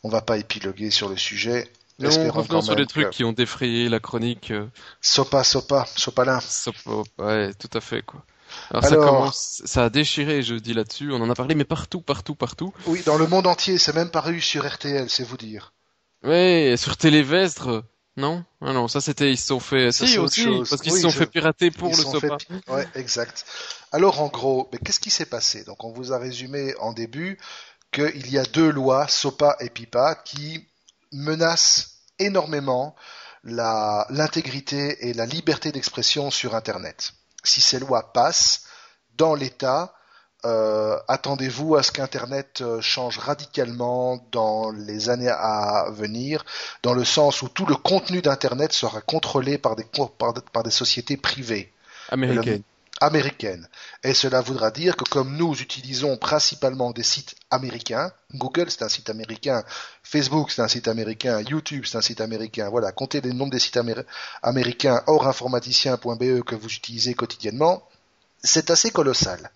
[0.04, 1.72] on va pas épiloguer sur le sujet.
[2.00, 4.52] Non, revenons sur les trucs qui ont défrayé la chronique.
[4.52, 4.68] Euh.
[5.02, 6.40] Sopa, Sopa, Sopalin.
[6.40, 8.24] Sopa, ouais, tout à fait, quoi.
[8.70, 11.12] Alors, ça commence, ça a déchiré, je dis là-dessus.
[11.12, 12.74] On en a parlé, mais partout, partout, partout.
[12.86, 13.78] Oui, dans le monde entier.
[13.78, 15.74] C'est même paru sur RTL, c'est vous dire.
[16.24, 17.84] Ouais, sur Télévestre.
[18.18, 21.12] Non, ah non, ça c'était ils se sont fait si aussi parce qu'ils se sont
[21.12, 22.38] fait pirater pour le Sopa.
[22.68, 23.46] Ouais, exact.
[23.92, 25.64] Alors en gros, mais qu'est-ce qui s'est passé?
[25.66, 27.38] Donc on vous a résumé en début
[27.92, 30.68] qu'il y a deux lois, SOPA et PIPA, qui
[31.18, 32.96] menace énormément
[33.44, 37.14] l'intégrité et la liberté d'expression sur Internet.
[37.44, 38.64] Si ces lois passent,
[39.16, 39.94] dans l'État,
[40.46, 46.46] euh, attendez-vous à ce qu'Internet euh, change radicalement dans les années à venir,
[46.84, 49.86] dans le sens où tout le contenu d'Internet sera contrôlé par des,
[50.18, 51.74] par des sociétés privées.
[52.10, 52.64] Américaines
[53.02, 53.68] américaine.
[54.04, 58.90] Et cela voudra dire que comme nous utilisons principalement des sites américains, Google c'est un
[58.90, 59.64] site américain,
[60.04, 63.60] Facebook c'est un site américain, YouTube c'est un site américain, voilà, comptez les nombres des
[63.60, 63.80] sites
[64.44, 67.88] américains hors informaticien.be que vous utilisez quotidiennement,
[68.44, 69.52] c'est assez colossal.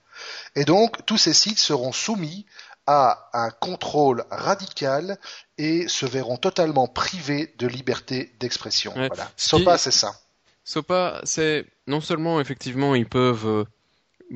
[0.56, 2.46] Et donc tous ces sites seront soumis
[2.88, 5.18] à un contrôle radical
[5.58, 8.92] et se verront totalement privés de liberté d'expression.
[8.94, 9.32] Voilà.
[9.38, 10.14] SOPA, c'est ça.
[10.64, 13.66] SOPA, c'est non seulement effectivement ils peuvent, euh,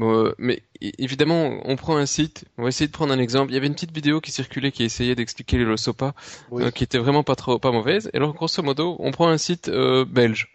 [0.02, 3.52] euh, mais évidemment on prend un site, on va essayer de prendre un exemple.
[3.52, 6.14] Il y avait une petite vidéo qui circulait qui essayait d'expliquer le SOPA,
[6.52, 8.12] euh, qui était vraiment pas trop pas mauvaise.
[8.14, 9.72] Et alors grosso modo, on prend un site
[10.08, 10.52] belge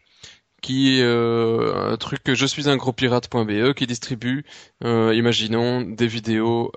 [0.61, 4.45] qui est un truc que je suis un gros pirate.be qui distribue,
[4.83, 6.71] imaginons, des vidéos.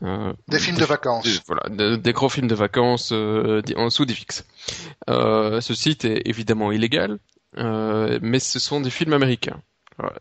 [0.00, 1.42] des films de vacances.
[1.48, 4.44] voilà, des gros films de vacances en sous DivX.
[5.08, 7.18] ce site est évidemment illégal,
[7.58, 9.60] euh, mais ce sont des films américains.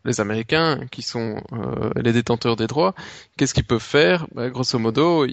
[0.06, 2.94] les Américains, qui sont euh, les détenteurs des droits,
[3.38, 4.28] qu'est-ce qu'ils peuvent faire?
[4.34, 5.26] Bah, Grosso modo,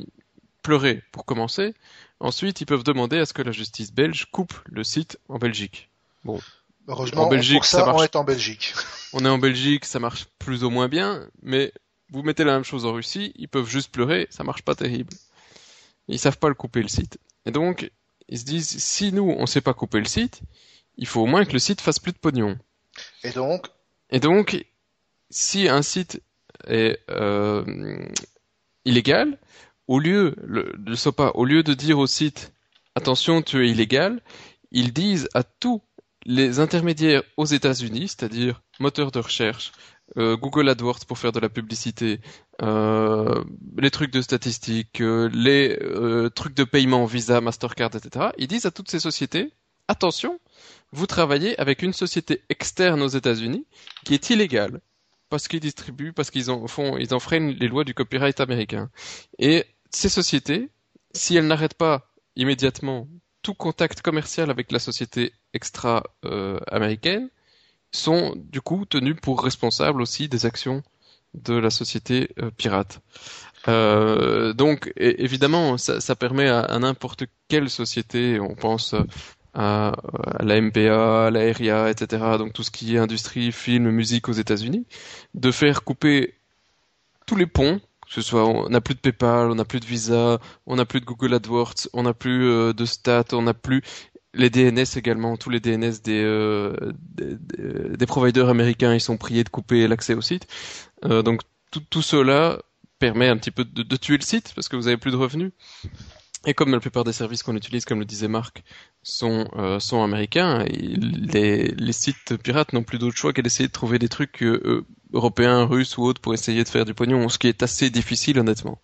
[0.62, 1.74] pleurer pour commencer.
[2.20, 5.90] Ensuite, ils peuvent demander à ce que la justice belge coupe le site en Belgique.
[6.24, 6.40] Bon,
[6.88, 8.74] Heureusement, en Belgique, pour ça, on est en Belgique.
[9.12, 11.72] On est en Belgique, ça marche plus ou moins bien, mais
[12.10, 15.12] vous mettez la même chose en Russie, ils peuvent juste pleurer, ça marche pas terrible.
[16.06, 17.18] Ils savent pas le couper le site.
[17.44, 17.90] Et donc,
[18.28, 20.42] ils se disent, si nous, on sait pas couper le site,
[20.96, 22.58] il faut au moins que le site fasse plus de pognon.
[23.22, 23.68] Et donc
[24.10, 24.64] Et donc,
[25.30, 26.22] si un site
[26.66, 27.64] est euh,
[28.84, 29.38] illégal,
[29.86, 32.52] au lieu le, le SOPA, au lieu de dire au site
[32.94, 34.20] attention tu es illégal,
[34.70, 35.82] ils disent à tous
[36.26, 39.72] les intermédiaires aux États-Unis, c'est-à-dire moteurs de recherche,
[40.16, 42.20] euh, Google AdWords pour faire de la publicité,
[42.62, 43.44] euh,
[43.78, 45.78] les trucs de statistiques, euh, les
[46.34, 48.30] trucs de paiement Visa, Mastercard, etc.
[48.38, 49.52] Ils disent à toutes ces sociétés
[49.88, 50.38] attention,
[50.92, 53.66] vous travaillez avec une société externe aux États-Unis
[54.04, 54.80] qui est illégale
[55.28, 58.90] parce qu'ils distribuent, parce qu'ils en font, ils enfreignent les lois du copyright américain.
[59.38, 60.68] Et ces sociétés,
[61.14, 63.08] si elles n'arrêtent pas immédiatement
[63.42, 67.30] tout contact commercial avec la société extra-américaine
[67.92, 70.82] sont du coup tenus pour responsables aussi des actions
[71.34, 73.00] de la société pirate.
[73.66, 78.94] donc évidemment, ça, permet à, n'importe quelle société, on pense
[79.54, 79.92] à,
[80.40, 84.32] la MPA, à la RIA, etc., donc tout ce qui est industrie, film, musique aux
[84.32, 84.86] États-Unis,
[85.34, 86.34] de faire couper
[87.26, 87.80] tous les ponts
[88.10, 90.84] que ce soit on n'a plus de PayPal, on n'a plus de Visa, on n'a
[90.84, 93.82] plus de Google AdWords, on n'a plus euh, de Stat, on n'a plus
[94.34, 96.74] les DNS également, tous les DNS euh,
[97.14, 97.36] des,
[97.96, 100.48] des, providers américains, ils sont priés de couper l'accès au site.
[101.04, 102.60] Euh, donc tout, tout cela
[102.98, 105.52] permet un petit peu de, tuer le site parce que vous avez plus de revenus.
[106.46, 108.62] Et comme la plupart des services qu'on utilise, comme le disait Marc,
[109.02, 113.98] sont, euh, sont américains, les, sites pirates n'ont plus d'autre choix qu'à d'essayer de trouver
[113.98, 117.48] des trucs euh, européens, russes ou autres pour essayer de faire du pognon, ce qui
[117.48, 118.78] est assez difficile honnêtement.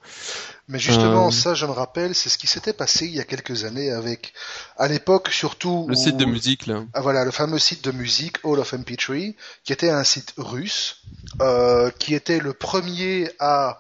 [0.69, 3.25] Mais justement, euh, ça, je me rappelle, c'est ce qui s'était passé il y a
[3.25, 4.33] quelques années avec,
[4.77, 5.87] à l'époque surtout.
[5.89, 6.85] Le site de musique là.
[6.93, 11.03] Ah, voilà, le fameux site de musique All of MP3, qui était un site russe,
[11.99, 13.79] qui était le premier à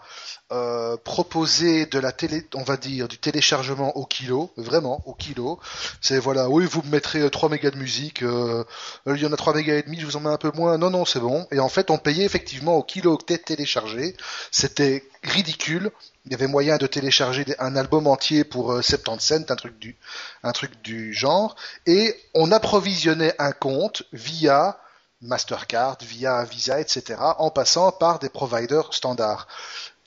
[0.52, 5.58] euh, proposer de la télé, on va dire, du téléchargement au kilo, vraiment au kilo.
[6.00, 8.62] C'est voilà, oui, vous me mettrez 3 euh, mégas de musique, euh,
[9.08, 10.78] il y en a 3 mégas et demi, je vous en mets un peu moins.
[10.78, 11.48] Non, non, c'est bon.
[11.50, 14.14] Et en fait, on payait effectivement au kilo octet téléchargé.
[14.50, 15.90] C'était ridicule.
[16.26, 19.96] Il y avait moyen de télécharger un album entier pour 70 cents, un truc du,
[20.42, 21.56] un truc du genre.
[21.86, 24.78] Et on approvisionnait un compte via
[25.22, 29.48] Mastercard, via Visa, etc., en passant par des providers standards.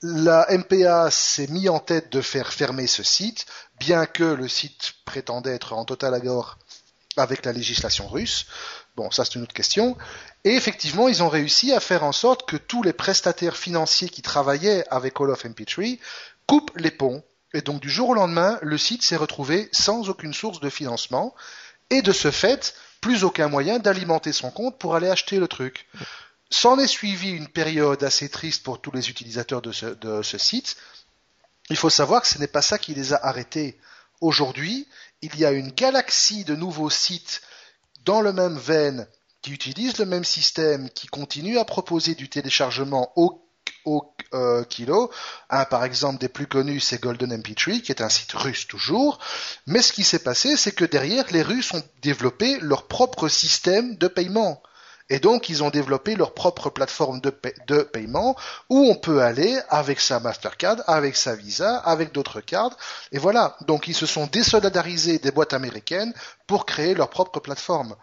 [0.03, 3.47] La MPA s'est mis en tête de faire fermer ce site,
[3.79, 6.59] bien que le site prétendait être en total accord
[7.17, 8.45] avec la législation russe.
[8.99, 9.95] Bon, ça c'est une autre question.
[10.43, 14.21] Et effectivement, ils ont réussi à faire en sorte que tous les prestataires financiers qui
[14.21, 15.97] travaillaient avec All of MP3
[16.47, 17.23] coupent les ponts.
[17.53, 21.33] Et donc du jour au lendemain, le site s'est retrouvé sans aucune source de financement
[21.89, 25.87] et de ce fait, plus aucun moyen d'alimenter son compte pour aller acheter le truc.
[26.49, 30.75] S'en est suivi une période assez triste pour tous les utilisateurs de ce, site.
[31.69, 33.79] Il faut savoir que ce n'est pas ça qui les a arrêtés.
[34.19, 34.89] Aujourd'hui,
[35.21, 37.41] il y a une galaxie de nouveaux sites
[38.05, 39.07] dans le même veine
[39.41, 43.41] qui utilisent le même système, qui continuent à proposer du téléchargement au,
[44.33, 45.09] euh, kilo.
[45.49, 49.19] Un, par exemple, des plus connus, c'est Golden MP3, qui est un site russe toujours.
[49.65, 53.95] Mais ce qui s'est passé, c'est que derrière, les Russes ont développé leur propre système
[53.95, 54.61] de paiement.
[55.09, 58.35] Et donc, ils ont développé leur propre plateforme de, paiement
[58.69, 62.77] où on peut aller avec sa Mastercard, avec sa Visa, avec d'autres cartes.
[63.11, 63.57] Et voilà.
[63.61, 66.13] Donc, ils se sont désolidarisés des boîtes américaines
[66.45, 67.95] pour créer leur propre plateforme.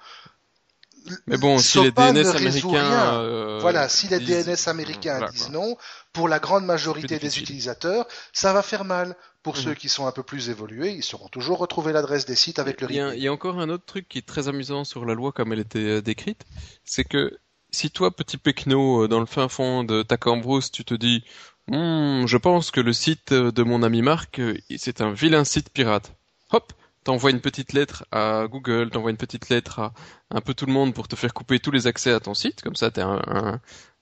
[1.26, 5.76] Mais bon, si les DNS américains, euh, voilà, si les DNS américains disent non,
[6.12, 9.16] pour la grande majorité des utilisateurs, ça va faire mal.
[9.42, 9.62] Pour mhm.
[9.62, 12.80] ceux qui sont un peu plus évolués, ils sauront toujours retrouver l'adresse des sites avec
[12.80, 15.14] le il il y a encore un autre truc qui est très amusant sur la
[15.14, 16.44] loi comme elle était euh, décrite,
[16.84, 17.38] c'est que
[17.70, 21.22] si toi, petit pecno, euh, dans le fin fond de ta cambrousse, tu te dis
[21.68, 24.40] hmm, je pense que le site de mon ami Marc,
[24.76, 26.12] c'est un vilain site pirate.
[26.50, 26.72] Hop,
[27.06, 29.92] t'envoies une petite lettre à Google, t'envoies une petite lettre à
[30.30, 32.62] un peu tout le monde pour te faire couper tous les accès à ton site,
[32.62, 33.60] comme ça un,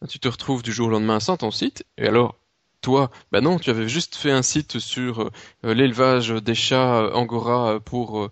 [0.08, 2.38] tu te retrouves du jour au lendemain sans ton site, et alors
[2.80, 7.12] toi, bah non, tu avais juste fait un site sur euh, l'élevage des chats euh,
[7.12, 8.30] angora pour euh,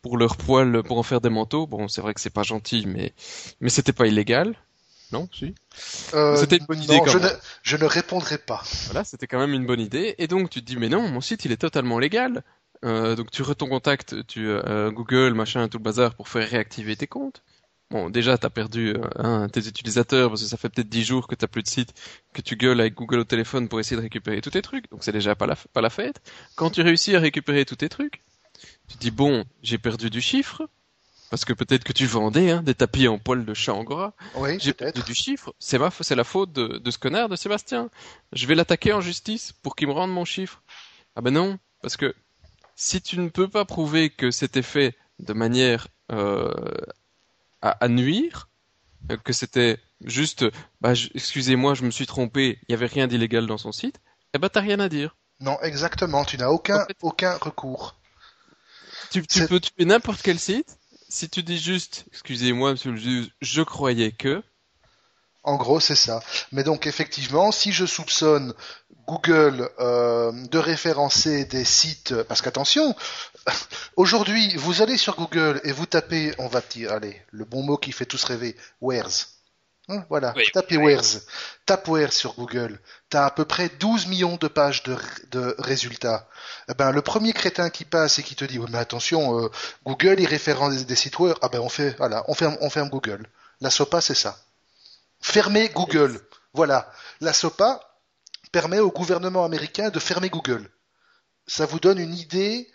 [0.00, 1.66] pour leur poil, pour en faire des manteaux.
[1.66, 3.14] Bon, c'est vrai que c'est pas gentil, mais
[3.60, 4.54] mais c'était pas illégal.
[5.12, 5.54] Non, si.
[6.36, 7.00] c'était une bonne idée.
[7.06, 7.28] je, Ne,
[7.62, 8.62] je ne répondrai pas.
[8.86, 10.14] Voilà, c'était quand même une bonne idée.
[10.18, 12.42] Et donc tu te dis, mais non, mon site il est totalement légal.
[12.84, 16.96] Euh, donc tu ton contact, tu euh, Google, machin, tout le bazar pour faire réactiver
[16.96, 17.42] tes comptes.
[17.90, 21.34] Bon, déjà t'as perdu euh, tes utilisateurs parce que ça fait peut-être 10 jours que
[21.34, 21.94] t'as plus de site,
[22.32, 24.90] que tu gueules avec Google au téléphone pour essayer de récupérer tous tes trucs.
[24.90, 26.20] Donc c'est déjà pas la, pas la fête.
[26.56, 28.22] Quand tu réussis à récupérer tous tes trucs,
[28.88, 30.68] tu te dis bon, j'ai perdu du chiffre.
[31.30, 34.14] Parce que peut-être que tu vendais hein, des tapis en poil de chat angora.
[34.36, 35.52] Oui, j'ai perdu du chiffre.
[35.58, 37.90] C'est ma, c'est la faute de, de ce connard de Sébastien.
[38.32, 40.62] Je vais l'attaquer en justice pour qu'il me rende mon chiffre.
[41.16, 42.14] Ah ben non, parce que
[42.76, 46.52] si tu ne peux pas prouver que c'était fait de manière euh,
[47.62, 48.48] à, nuire,
[49.10, 50.44] euh, que c'était juste,
[50.80, 54.00] bah, excusez-moi, je me suis trompé, il n'y avait rien d'illégal dans son site,
[54.34, 55.16] eh ben t'as rien à dire.
[55.40, 57.96] Non, exactement, tu n'as aucun, aucun recours.
[59.10, 60.76] Tu, peux tuer n'importe quel site,
[61.08, 64.42] si tu dis juste, excusez-moi, monsieur le juge, je croyais que,
[65.44, 66.22] en gros, c'est ça.
[66.52, 68.54] Mais donc, effectivement, si je soupçonne
[69.06, 72.94] Google euh, de référencer des sites, parce qu'attention,
[73.96, 77.76] aujourd'hui, vous allez sur Google et vous tapez, on va dire, allez, le bon mot
[77.76, 79.34] qui fait tous rêver, where's.
[79.88, 81.20] Hein, voilà, Oui, Tapwares.
[81.66, 82.80] Tapwares sur Google.
[83.10, 84.96] T'as à peu près 12 millions de pages de,
[85.30, 86.26] de résultats.
[86.70, 89.50] Eh ben, le premier crétin qui passe et qui te dit, ouais, mais attention, euh,
[89.84, 91.36] Google, il référence des, sites web.
[91.42, 93.26] Ah ben, on fait, voilà, on ferme, on ferme Google.
[93.60, 94.38] La SOPA, c'est ça.
[95.20, 96.18] Fermer Google.
[96.54, 96.90] Voilà.
[97.20, 97.80] La SOPA
[98.58, 100.64] permet au gouvernement américain de fermer Google.
[101.46, 102.68] Ça vous donne une idée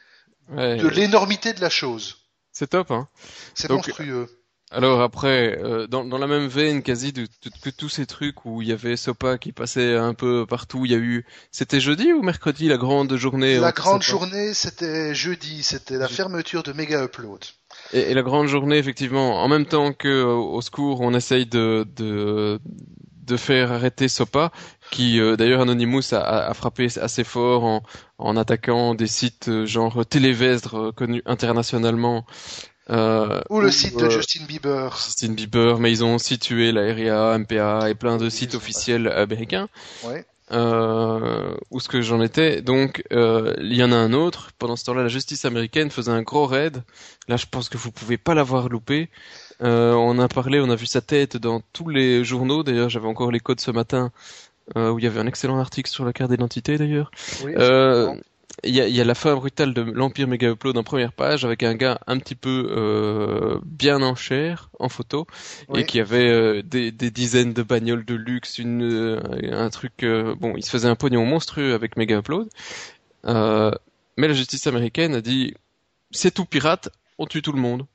[0.52, 0.78] Ouais.
[0.78, 2.06] de l'énormité de la chose.
[2.52, 3.08] C'est top, hein.
[3.54, 4.28] C'est monstrueux.
[4.72, 8.46] Alors après, euh, dans, dans la même veine quasi de, de- que tous ces trucs
[8.46, 11.80] où il y avait Sopa qui passait un peu partout, il y a eu, c'était
[11.80, 16.64] jeudi ou mercredi la grande journée La anti-Sopa grande journée, c'était jeudi, c'était la fermeture
[16.64, 17.46] de Mega Upload.
[17.94, 21.86] Et, et la grande journée, effectivement, en même temps que au secours, on essaye de
[21.96, 22.60] de,
[23.30, 24.52] de faire arrêter Sopa,
[24.92, 27.84] qui euh, d'ailleurs Anonymous a, a, a frappé assez fort en,
[28.18, 32.26] en attaquant des sites euh, genre Télévestre euh, connus internationalement.
[32.90, 34.96] Euh, Ou le où, site de Justin Bieber.
[34.96, 39.08] Justin Bieber, mais ils ont aussi tué la RIA, MPA et plein de sites officiels
[39.08, 39.70] américains.
[40.02, 40.26] Ouais.
[40.52, 42.64] Euh, où ce que j'en étais.
[42.64, 44.50] Donc, euh, il y en a un autre.
[44.58, 46.82] Pendant ce temps-là, la justice américaine faisait un gros raid.
[47.28, 49.10] Là, je pense que vous pouvez pas l'avoir loupé.
[49.62, 52.64] Euh, on a parlé, on a vu sa tête dans tous les journaux.
[52.64, 54.12] D'ailleurs, j'avais encore les codes ce matin,
[54.76, 57.12] euh, où il y avait un excellent article sur la carte d'identité, d'ailleurs.
[57.43, 58.16] Oui, Euh.
[58.64, 61.14] Il y a, il y a la fin brutale de l'Empire Mega Upload en première
[61.14, 65.28] page avec un gars un petit peu euh, bien en chair en photo
[65.70, 65.82] Oui.
[65.82, 69.20] et qui avait euh, des, des dizaines de bagnoles de luxe, une euh,
[69.52, 72.50] un truc euh, bon, il se faisait un pognon monstrueux avec Mega Upload.
[73.26, 73.72] Euh,
[74.18, 75.54] mais la justice américaine a dit
[76.12, 77.86] c'est tout pirate, on tue tout le monde.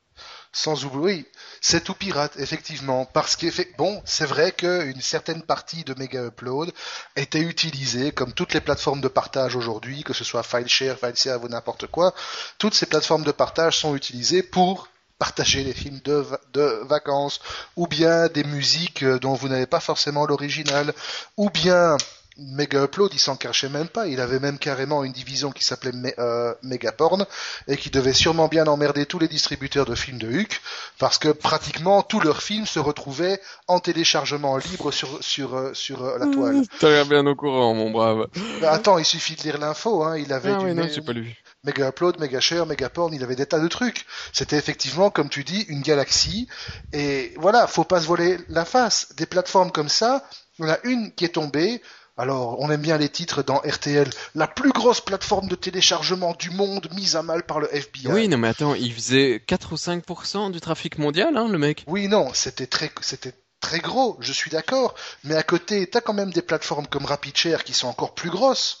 [0.57, 1.29] Sans oublier,
[1.59, 3.47] c'est tout pirate, effectivement, parce que
[3.77, 6.71] bon, c'est vrai qu'une certaine partie de Mega Upload
[7.17, 11.49] était utilisée, comme toutes les plateformes de partage aujourd'hui, que ce soit FileShare, FileServe ou
[11.49, 12.15] n'importe quoi,
[12.57, 14.87] toutes ces plateformes de partage sont utilisées pour
[15.19, 17.41] partager des films de, de vacances,
[17.75, 20.93] ou bien des musiques euh, dont vous n'avez pas forcément l'original,
[21.35, 21.97] ou bien
[22.37, 26.15] Mega Upload, il s'en cachait même pas, il avait même carrément une division qui s'appelait
[26.19, 27.25] euh, Megaporn,
[27.67, 30.61] et qui devait sûrement bien emmerder tous les distributeurs de films de Huck,
[30.99, 36.03] parce que pratiquement tous leurs films se retrouvaient en téléchargement libre sur, sur, euh, sur
[36.03, 36.63] euh, la toile.
[36.79, 38.27] T'as l'air bien au courant, mon brave.
[38.59, 41.13] Mais attends, il suffit de lire l'info, hein, il avait Ah du ouais, non, pas
[41.13, 41.35] lu.
[41.63, 44.05] Mega Upload, Mega Share, Mega Porn, il avait des tas de trucs.
[44.33, 46.47] C'était effectivement, comme tu dis, une galaxie.
[46.93, 49.13] Et voilà, faut pas se voler la face.
[49.17, 50.23] Des plateformes comme ça,
[50.59, 51.81] il y en a une qui est tombée.
[52.17, 54.09] Alors, on aime bien les titres dans RTL.
[54.35, 58.07] La plus grosse plateforme de téléchargement du monde mise à mal par le FBI.
[58.07, 61.83] Oui, non mais attends, il faisait 4 ou 5% du trafic mondial, hein, le mec.
[61.87, 64.95] Oui, non, c'était très, c'était très gros, je suis d'accord.
[65.25, 68.79] Mais à côté, t'as quand même des plateformes comme RapidShare qui sont encore plus grosses.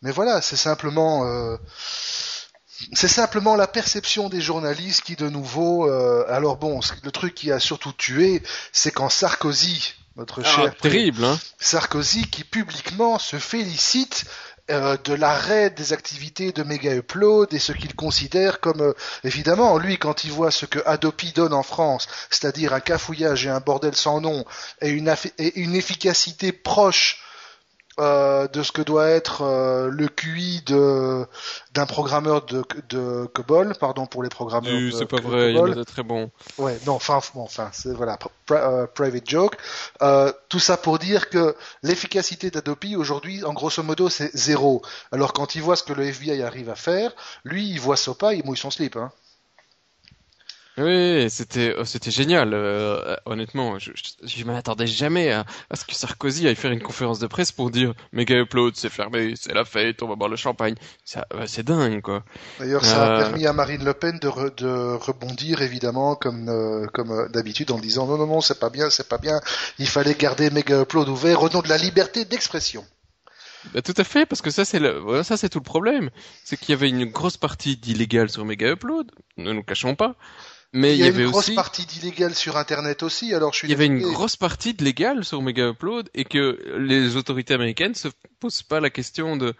[0.00, 1.56] Mais voilà, c'est simplement, euh,
[2.94, 7.52] c'est simplement la perception des journalistes qui, de nouveau, euh, alors bon, le truc qui
[7.52, 8.42] a surtout tué,
[8.72, 11.38] c'est quand Sarkozy, notre Ah, cher terrible, hein.
[11.58, 14.24] Sarkozy, qui publiquement se félicite
[14.70, 18.92] euh, de l'arrêt des activités de Mega Upload et ce qu'il considère comme euh,
[19.22, 23.50] évidemment lui quand il voit ce que Adopi donne en France, c'est-à-dire un cafouillage et
[23.50, 24.44] un bordel sans nom
[24.80, 27.20] et une, affi- et une efficacité proche
[28.00, 31.26] euh, de ce que doit être euh, le QI de
[31.74, 34.72] d'un programmeur de, de COBOL, pardon pour les programmeurs.
[34.72, 35.72] De- C'est pas vrai, il COBOL.
[35.72, 36.30] a de très bons.
[36.58, 39.56] Ouais, non, enfin, bon, enfin, c'est voilà, pri- euh, private joke.
[40.02, 44.82] Euh, tout ça pour dire que l'efficacité d'Adopi aujourd'hui, en grosso modo, c'est zéro.
[45.12, 47.12] Alors quand il voit ce que le FBI arrive à faire,
[47.44, 48.96] lui, il voit Sopa, il mouille son slip.
[48.96, 49.12] Hein.
[50.76, 52.52] Oui, c'était oh, c'était génial.
[52.52, 56.82] euh, honnêtement, je, je, je m'attendais jamais à, à ce que Sarkozy aille faire une
[56.82, 60.28] conférence de presse pour dire Mega Upload, c'est fermé, c'est la fête, on va boire
[60.30, 60.74] le champagne.
[61.04, 62.24] Ça, ouais, c'est dingue, quoi.
[62.58, 63.18] D'ailleurs, ça a Euh.
[63.20, 67.70] permis à Marine Le Pen de, re- de rebondir évidemment comme euh, comme euh, d'habitude
[67.70, 69.40] en disant non non non c'est pas bien c'est pas bien
[69.78, 72.84] il fallait garder Mega Upload ouvert au nom de la liberté d'expression.
[73.72, 76.10] Bah, tout à fait, parce que ça c'est le, voilà, ça c'est tout le problème,
[76.44, 80.16] c'est qu'il y avait une grosse partie d'illégal sur Mega Upload, ne nous cachons pas,
[80.74, 83.32] mais il y a avait une grosse aussi, partie d'illégal sur Internet aussi.
[83.32, 86.24] Alors je suis il y avait une grosse partie de légal sur Mega Upload et
[86.24, 88.08] que les autorités américaines se
[88.40, 89.54] posent pas la question de,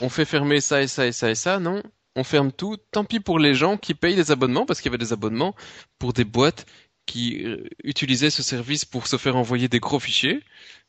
[0.00, 1.82] on fait fermer ça et ça et ça et ça, non,
[2.16, 2.76] on ferme tout.
[2.92, 5.54] Tant pis pour les gens qui payent des abonnements, parce qu'il y avait des abonnements
[5.98, 6.66] pour des boîtes
[7.06, 10.42] qui euh, utilisaient ce service pour se faire envoyer des gros fichiers.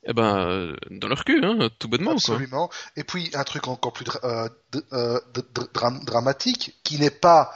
[0.08, 2.36] Eh ben, euh, dans leur cul, hein, tout bonnement, quoi.
[2.36, 2.70] Absolument.
[2.96, 4.50] Et puis un truc encore plus dra- euh,
[4.94, 5.20] euh,
[6.06, 7.52] dramatique, qui n'est pas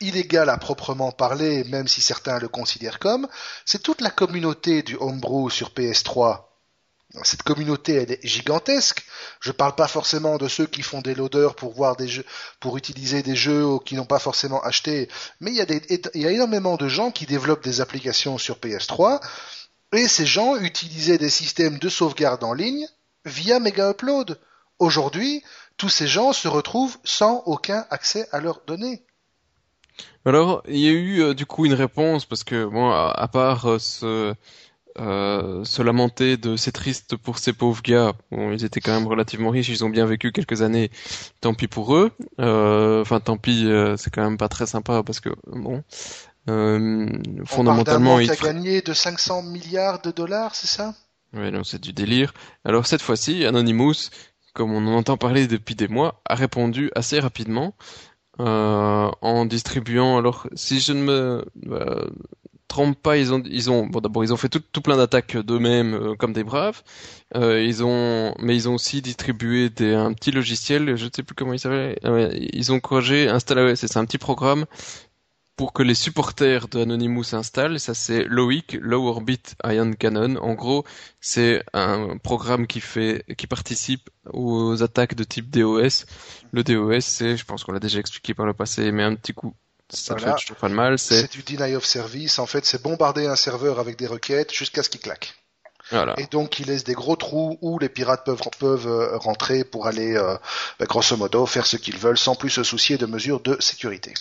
[0.00, 3.28] illégal à proprement parler, même si certains le considèrent comme,
[3.64, 6.44] c'est toute la communauté du homebrew sur PS3.
[7.22, 9.04] Cette communauté, elle est gigantesque.
[9.40, 12.24] Je parle pas forcément de ceux qui font des loaders pour voir des jeux,
[12.58, 15.08] pour utiliser des jeux qui n'ont pas forcément acheté,
[15.40, 15.66] mais il y a
[16.14, 19.20] il y a énormément de gens qui développent des applications sur PS3
[19.92, 22.88] Et ces gens utilisaient des systèmes de sauvegarde en ligne
[23.24, 24.40] via Mega Upload.
[24.80, 25.44] Aujourd'hui,
[25.76, 29.04] tous ces gens se retrouvent sans aucun accès à leurs données.
[30.24, 33.66] Alors, il y a eu euh, du coup une réponse parce que bon, à, part
[33.66, 34.34] euh, ce
[35.00, 38.12] euh, se lamenter de c'est triste pour ces pauvres gars.
[38.30, 40.90] Bon, ils étaient quand même relativement riches, ils ont bien vécu quelques années.
[41.40, 42.12] Tant pis pour eux.
[42.38, 45.82] Euh, enfin, tant pis, euh, c'est quand même pas très sympa parce que bon,
[47.44, 50.94] fondamentalement, il a gagné de 500 milliards de dollars, c'est ça?
[51.32, 52.32] Oui, non, c'est du délire.
[52.64, 54.10] Alors cette fois-ci, Anonymous,
[54.52, 57.74] comme on en entend parler depuis des mois, a répondu assez rapidement.
[58.40, 61.44] Euh, en distribuant alors si je ne me
[62.74, 65.94] trompe pas, ils ont, ils ont, bon d'abord ils ont fait tout, plein d'attaques d'eux-mêmes
[65.94, 66.82] euh, comme des braves.
[67.36, 71.22] Euh, ils ont, mais ils ont aussi distribué des, un petit logiciel, je ne sais
[71.22, 71.96] plus comment il s'appelle.
[72.04, 74.64] Euh, ils ont corrigé, installé, c'est un petit programme
[75.56, 77.78] pour que les supporters de Anonymous s'installent.
[77.78, 80.36] Ça c'est Loic, Low Orbit Ion Cannon.
[80.36, 80.84] En gros,
[81.20, 86.06] c'est un programme qui fait, qui participe aux attaques de type DOS.
[86.52, 89.32] Le DOS, c'est, je pense qu'on l'a déjà expliqué par le passé, mais un petit
[89.32, 89.54] coup
[89.90, 90.98] ça pas mal.
[90.98, 92.38] C'est du deny of service.
[92.38, 95.34] En fait, c'est bombarder un serveur avec des requêtes jusqu'à ce qu'il claque.
[95.90, 96.14] Voilà.
[96.18, 99.86] Et donc, il laisse des gros trous où les pirates peuvent, peuvent euh, rentrer pour
[99.86, 100.36] aller, euh,
[100.78, 104.14] bah, grosso modo, faire ce qu'ils veulent sans plus se soucier de mesures de sécurité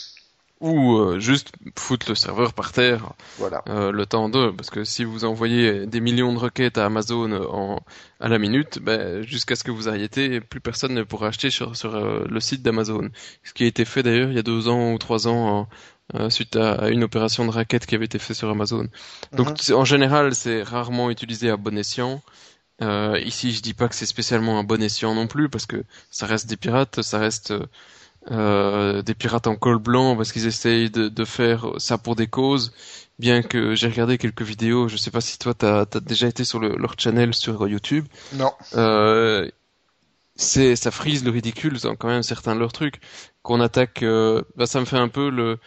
[0.60, 3.64] ou euh, juste foutre le serveur par terre voilà.
[3.68, 7.32] euh, le temps de parce que si vous envoyez des millions de requêtes à Amazon
[7.32, 7.82] en,
[8.20, 11.76] à la minute ben, jusqu'à ce que vous arrêtez plus personne ne pourra acheter sur,
[11.76, 13.10] sur euh, le site d'Amazon
[13.44, 15.68] ce qui a été fait d'ailleurs il y a deux ans ou trois ans
[16.16, 18.88] euh, suite à, une opération de raquette qui avait été faite sur Amazon
[19.34, 19.76] donc mhm.
[19.76, 22.22] en général c'est rarement utilisé à bon escient
[22.82, 26.26] ici je dis pas que c'est spécialement un bon escient non plus parce que ça
[26.26, 27.54] reste des pirates ça reste
[28.32, 32.74] euh, des pirates en col blanc parce qu'ils essayent de, faire ça pour des causes.
[33.20, 36.44] Bien que j'ai regardé quelques vidéos, je sais pas si toi t'as as déjà été
[36.44, 38.06] sur leur channel sur YouTube.
[38.34, 38.52] Non.
[38.76, 39.50] Euh,
[40.36, 43.00] c'est ça frise le ridicule quand même certains de leurs trucs
[43.44, 44.02] qu'on attaque.
[44.04, 45.60] Euh, bah, ça me fait un peu le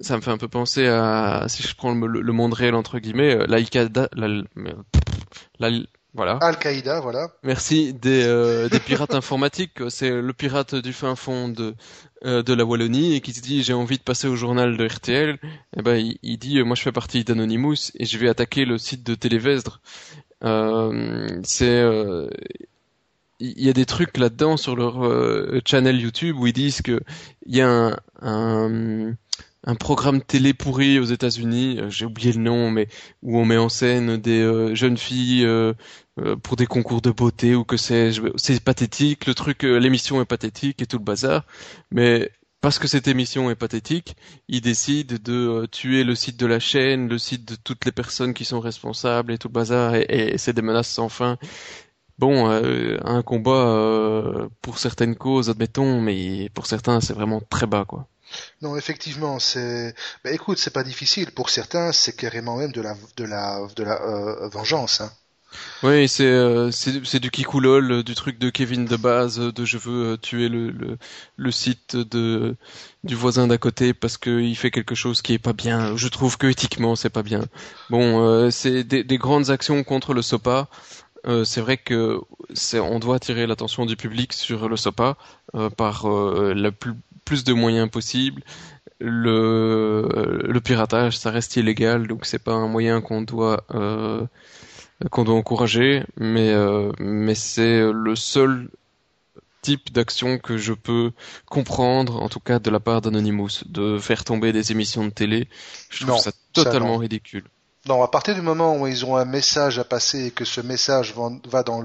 [0.00, 3.34] ça me fait un peu penser à si je prends le, monde réel entre guillemets,
[3.34, 5.70] euh, l'Al-Qaïda, la,
[6.14, 6.38] voilà.
[6.40, 7.28] Al-Qaïda, voilà.
[7.42, 9.80] Merci des, euh, des pirates informatiques.
[9.88, 11.74] C'est le pirate du fin fond de
[12.24, 14.86] euh, de la Wallonie et qui se dit j'ai envie de passer au journal de
[14.86, 15.30] RTL.
[15.30, 15.38] Et
[15.78, 18.76] eh ben il, il dit moi je fais partie d'Anonymous et je vais attaquer le
[18.78, 19.80] site de Télévestre.
[20.42, 22.28] Euh, c'est euh,
[23.40, 27.00] il y a des trucs là-dedans sur leur euh, channel YouTube où ils disent que
[27.46, 29.14] il y a un, un
[29.64, 32.88] un programme télé pourri aux États-Unis, euh, j'ai oublié le nom, mais
[33.22, 35.74] où on met en scène des euh, jeunes filles euh,
[36.42, 38.22] pour des concours de beauté ou que sais-je.
[38.36, 41.44] C'est pathétique, le truc, l'émission est pathétique et tout le bazar,
[41.90, 42.30] mais
[42.60, 44.16] parce que cette émission est pathétique,
[44.48, 48.34] ils décident de tuer le site de la chaîne, le site de toutes les personnes
[48.34, 51.38] qui sont responsables et tout le bazar, et, et c'est des menaces sans fin.
[52.18, 58.08] Bon, un combat pour certaines causes, admettons, mais pour certains, c'est vraiment très bas, quoi.
[58.62, 59.94] Non, effectivement, c'est.
[60.24, 61.32] Ben, écoute, c'est pas difficile.
[61.32, 65.00] Pour certains, c'est carrément même de la de la de la euh, vengeance.
[65.00, 65.10] Hein.
[65.82, 66.70] Oui, c'est euh,
[67.20, 70.96] du kikoulol, du truc de Kevin de base, de je veux euh, tuer le,
[71.36, 72.56] le, site de
[73.02, 75.96] du voisin d'à côté parce qu'il fait quelque chose qui est pas bien.
[75.96, 77.42] Je trouve que éthiquement c'est pas bien.
[77.88, 80.68] Bon, euh, c'est des, des, grandes actions contre le SOPA.
[81.26, 82.20] Euh, c'est vrai que
[82.74, 85.16] on doit attirer l'attention du public sur le SOPA
[85.76, 86.94] par la plus
[87.30, 88.42] plus de moyens possibles.
[88.98, 94.26] Le, le piratage, ça reste illégal, donc c'est pas un moyen qu'on doit euh,
[95.12, 98.68] qu'on doit encourager, mais euh, mais c'est le seul
[99.62, 101.12] type d'action que je peux
[101.46, 105.48] comprendre, en tout cas de la part d'Anonymous, de faire tomber des émissions de télé.
[105.88, 107.44] Je trouve ça totalement ridicule.
[107.86, 110.60] Non, à partir du moment où ils ont un message à passer et que ce
[110.60, 111.14] message
[111.46, 111.80] va dans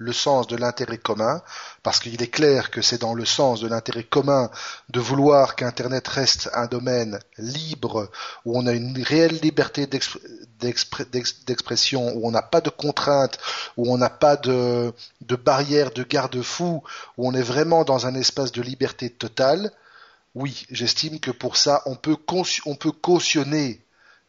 [0.00, 1.42] le sens de l'intérêt commun,
[1.82, 4.50] parce qu'il est clair que c'est dans le sens de l'intérêt commun
[4.88, 8.10] de vouloir qu'Internet reste un domaine libre,
[8.46, 9.86] où on a une réelle liberté
[10.56, 13.38] d'expression, où on n'a pas de contraintes,
[13.76, 14.94] où on n'a pas de,
[15.44, 16.82] barrières, de garde-fous,
[17.18, 19.70] où on est vraiment dans un espace de liberté totale.
[20.34, 22.16] Oui, j'estime que pour ça, on peut,
[22.64, 23.84] on peut cautionner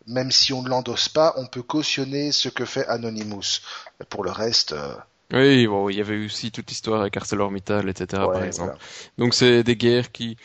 [0.08, 3.62] même si on ne l'endosse pas, on peut cautionner ce que fait Anonymous.
[4.10, 4.96] Pour le reste, euh,
[5.34, 8.24] oui, bon, il y avait aussi toute l'histoire avec ArcelorMittal, etc.
[8.32, 8.78] par exemple.
[9.18, 10.38] Donc c'est des guerres qui,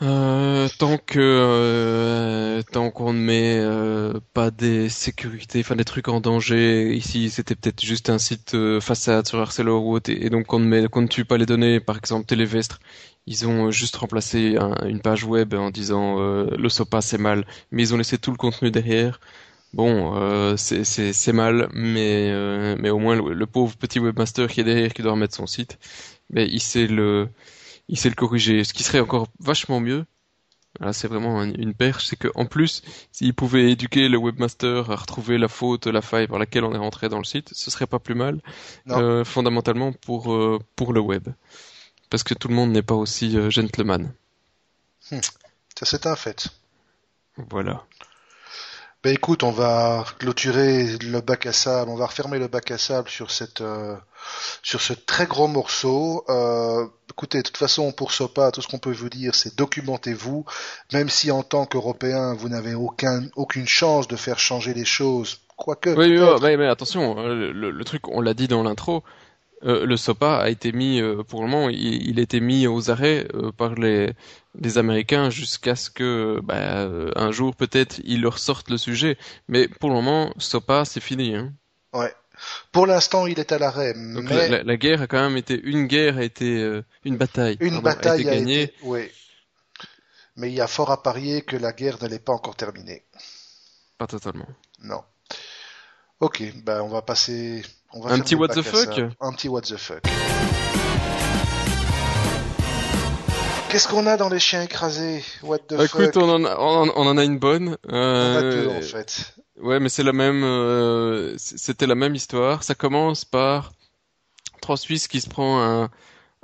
[0.00, 6.06] euh, tant que euh, tant qu'on ne met euh, pas des sécurités, enfin des trucs
[6.08, 6.94] en danger.
[6.94, 10.60] Ici, c'était peut-être juste un site euh, façade sur Arcelor ou autre, et, donc qu'on
[10.60, 11.80] ne met, qu'on ne tue pas les données.
[11.80, 12.78] Par exemple, Télévestre,
[13.26, 14.56] ils ont juste remplacé
[14.86, 18.36] une page web en disant le SOPA c'est mal, mais ils ont laissé tout le
[18.36, 19.20] contenu derrière.
[19.74, 24.60] Bon, euh, c'est mal, mais euh, mais au moins le, le pauvre petit webmaster qui
[24.60, 25.78] est derrière, qui doit remettre son site,
[26.30, 27.28] mais il sait le
[27.88, 28.64] il sait le corriger.
[28.64, 30.06] Ce qui serait encore vachement mieux,
[30.80, 34.90] Là, c'est vraiment un- une perche, c'est que en plus, s'il pouvait éduquer le webmaster
[34.90, 37.70] à retrouver la faute, la faille par laquelle on est rentré dans le site, ce
[37.70, 38.40] serait pas plus mal,
[39.00, 40.36] euh, fondamentalement pour
[40.76, 41.28] pour le web,
[42.10, 44.12] parce que tout le monde n'est pas aussi gentleman.
[45.00, 46.48] Ça, c'est un fait.
[47.50, 47.84] Voilà.
[49.08, 52.76] Ben écoute, on va clôturer le bac à sable, on va refermer le bac à
[52.76, 53.96] sable sur cette euh,
[54.62, 56.26] sur ce très gros morceau.
[56.28, 60.44] Euh, écoutez, de toute façon, pour SOPA, tout ce qu'on peut vous dire, c'est documentez-vous,
[60.92, 65.40] même si en tant qu'Européen, vous n'avez aucun aucune chance de faire changer les choses.
[65.56, 69.04] Quoique, Oui, oui, mais, mais attention, euh, le, le truc, on l'a dit dans l'intro,
[69.64, 72.66] euh, le SOPA a été mis, euh, pour le moment, il, il a été mis
[72.66, 74.12] aux arrêts euh, par les,
[74.60, 79.16] les Américains jusqu'à ce que, bah, euh, un jour peut-être, ils leur sortent le sujet.
[79.48, 81.34] Mais pour le moment, SOPA, c'est fini.
[81.34, 81.52] Hein.
[81.92, 82.12] ouais.
[82.70, 85.60] Pour l'instant, il est à l'arrêt, mais la, la- la guerre a quand même été,
[85.60, 88.72] une guerre a été, euh, une bataille, une pardon, a bataille été gagnée.
[88.82, 89.10] oui.
[90.36, 93.04] Mais il y a fort à parier que la guerre n'allait pas encore terminer.
[93.98, 94.46] Pas totalement.
[94.84, 95.02] Non.
[96.20, 97.64] Ok, ben on va passer.
[97.92, 99.00] On va Un petit what the fuck?
[99.20, 100.04] Un petit what the fuck.
[103.68, 105.22] Qu'est-ce qu'on a dans les chiens écrasés?
[105.42, 106.00] What the Bah, fuck?
[106.00, 107.76] écoute, on en a, on, en- on en a une bonne.
[107.86, 109.34] On en a deux Euh, en fait.
[109.60, 110.42] Ouais, mais c'est la même.
[110.42, 112.62] euh, C'était la même histoire.
[112.62, 113.72] Ça commence par
[114.62, 115.90] trois Suisses qui se prend un,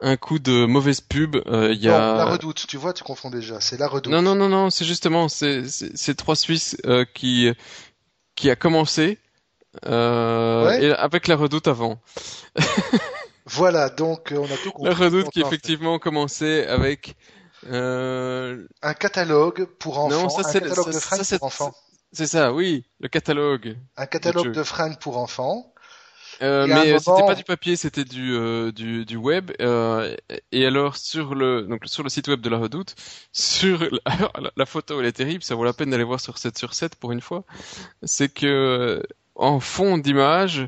[0.03, 1.37] un coup de mauvaise pub.
[1.47, 2.16] Euh, y Non, a.
[2.18, 3.59] la redoute, tu vois, tu confonds déjà.
[3.61, 4.12] C'est la redoute.
[4.12, 4.68] Non, non, non, non.
[4.70, 7.51] C'est justement c'est trois Suisses euh, qui
[8.35, 9.18] qui a commencé
[9.87, 10.85] euh, Ouais.
[10.85, 12.01] et avec la Redoute avant.
[13.47, 14.88] Voilà, donc euh, on a tout compris.
[14.88, 17.16] La Redoute qui effectivement commençait avec.
[17.70, 20.22] Euh, Un catalogue pour enfants.
[20.22, 21.74] Non, ça, c'est- catalogue ça, de fringues ça, pour enfants.
[22.12, 23.76] c'est ça, oui, le catalogue.
[23.97, 25.70] Un catalogue de fringues pour enfants.
[26.42, 29.53] Euh, mais euh, c'était moment- pas du papier, c'était du, euh, du du web.
[29.61, 30.16] euh,
[30.51, 32.97] et alors sur le donc sur le site web de la Redoute,
[33.32, 36.18] sur la, alors, la, la photo elle est terrible, ça vaut la peine d'aller voir
[36.20, 37.45] sur 7 sur 7 pour une fois.
[38.03, 39.01] C'est que
[39.36, 40.66] en fond d'image,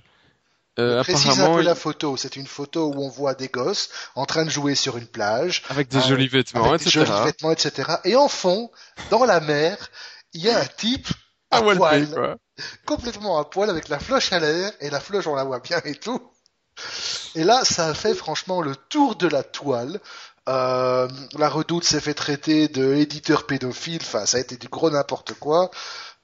[0.79, 2.17] euh, Précise un peu la photo.
[2.17, 5.63] C'est une photo où on voit des gosses en train de jouer sur une plage.
[5.69, 7.07] avec des Ah, jolis vêtements, avec des etc.
[7.07, 7.93] jolis vêtements, etc.
[8.05, 8.71] Et en fond,
[9.11, 9.77] dans la mer,
[10.33, 11.09] il y a un type
[11.51, 12.37] à poil, quoi.
[12.85, 15.81] complètement à poil, avec la floche à l'air, et la floche, on la voit bien
[15.85, 16.21] et tout.
[17.35, 20.01] Et là, ça a fait franchement le tour de la toile.
[20.49, 21.09] Euh,
[21.39, 25.35] la redoute s'est fait traiter de éditeur pédophile, enfin, ça a été du gros n'importe
[25.35, 25.71] quoi.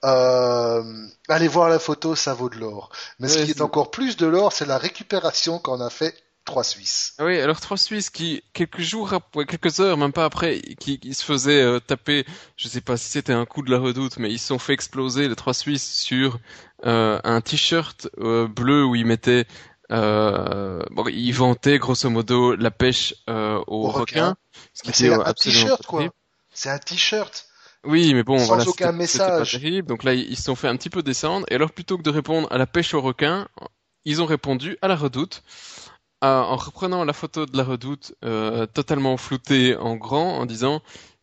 [0.03, 0.83] Euh,
[1.29, 2.91] allez voir la photo, ça vaut de l'or.
[3.19, 6.63] Mais ce qui est encore plus de l'or, c'est la récupération qu'en a fait trois
[6.63, 7.13] Suisses.
[7.19, 10.99] Ah oui, alors trois Suisses qui quelques jours après, quelques heures, même pas après, qui,
[10.99, 12.25] qui se faisaient euh, taper,
[12.57, 14.73] je sais pas si c'était un coup de la redoute, mais ils se sont fait
[14.73, 16.39] exploser les trois Suisses sur
[16.85, 19.45] euh, un t-shirt euh, bleu où ils mettaient,
[19.89, 24.35] bon, ils vantaient grosso modo la pêche euh, aux Aux requins.
[24.73, 26.09] ce c'est un t-shirt, quoi.
[26.53, 27.47] C'est un t-shirt.
[27.85, 29.51] Oui, mais bon, Sans voilà, aucun c'était pas message.
[29.51, 29.87] terrible.
[29.87, 31.45] Donc là, ils se sont fait un petit peu descendre.
[31.49, 33.47] Et alors, plutôt que de répondre à la pêche aux requins,
[34.05, 35.43] ils ont répondu à la redoute.
[36.23, 40.81] euh, en reprenant la photo de la redoute euh, totalement floutée en grand, en disant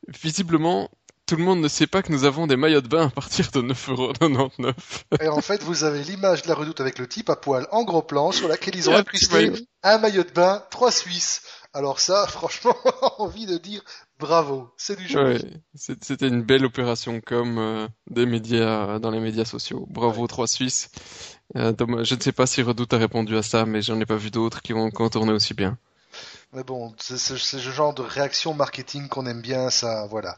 [0.09, 0.91] visiblement
[1.27, 3.51] tout le monde ne sait pas que nous avons des maillots de bain à partir
[3.53, 4.75] de 9,99€.
[5.21, 7.85] Et en fait, vous avez l'image de la redoute avec le type à poil en
[7.85, 9.53] gros plan sur laquelle ils ont petit incrusté
[9.83, 11.43] un maillot de bain, trois Suisses.
[11.73, 12.77] Alors ça, franchement,
[13.19, 13.83] envie de dire
[14.21, 15.25] bravo, c'est du jeu.
[15.25, 15.39] Ouais,
[15.75, 19.87] c'était une belle opération comme euh, des médias dans les médias sociaux.
[19.91, 20.91] Bravo trois Suisses.
[21.57, 21.73] Euh,
[22.05, 24.31] je ne sais pas si Redoute a répondu à ça, mais j'en ai pas vu
[24.31, 25.77] d'autres qui ont, qui ont tourné aussi bien.
[26.53, 30.37] Mais bon, c'est ce genre de réaction marketing qu'on aime bien, ça, voilà.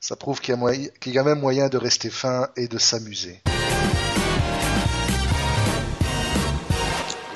[0.00, 3.42] Ça prouve qu'il y, y a même moyen de rester fin et de s'amuser.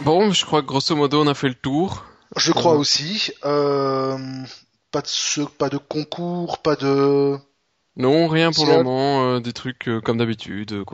[0.02, 2.04] Bon, je crois que grosso modo on a fait le tour.
[2.36, 2.78] Je crois Ouais.
[2.78, 3.30] aussi.
[3.44, 4.18] Euh,
[4.94, 7.36] pas de ce, pas de concours, pas de.
[7.96, 10.84] Non, rien pour le moment, euh, des trucs euh, comme d'habitude, euh,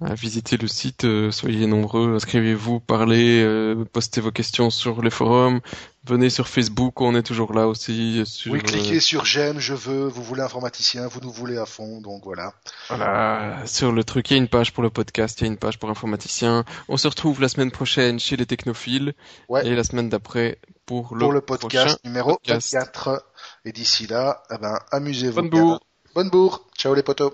[0.00, 5.60] visiter le site, euh, soyez nombreux, inscrivez-vous, parlez, euh, postez vos questions sur les forums,
[6.04, 8.22] venez sur Facebook, on est toujours là aussi.
[8.24, 11.66] Sur, Oui, euh, cliquez sur j'aime, je veux, vous voulez informaticien, vous nous voulez à
[11.66, 12.52] fond, donc voilà.
[12.88, 15.50] Voilà, sur le truc, il y a une page pour le podcast, il y a
[15.50, 16.64] une page pour informaticien.
[16.88, 19.14] On se retrouve la semaine prochaine chez les technophiles
[19.48, 19.66] Ouais.
[19.66, 22.72] et la semaine d'après pour le, Pour le podcast numéro podcast.
[22.72, 23.24] 24.
[23.64, 25.34] Et d'ici là, eh ben, amusez-vous.
[25.42, 25.80] Bonne bourre.
[26.14, 26.64] Bonne bourre.
[26.78, 27.32] Ciao les potos.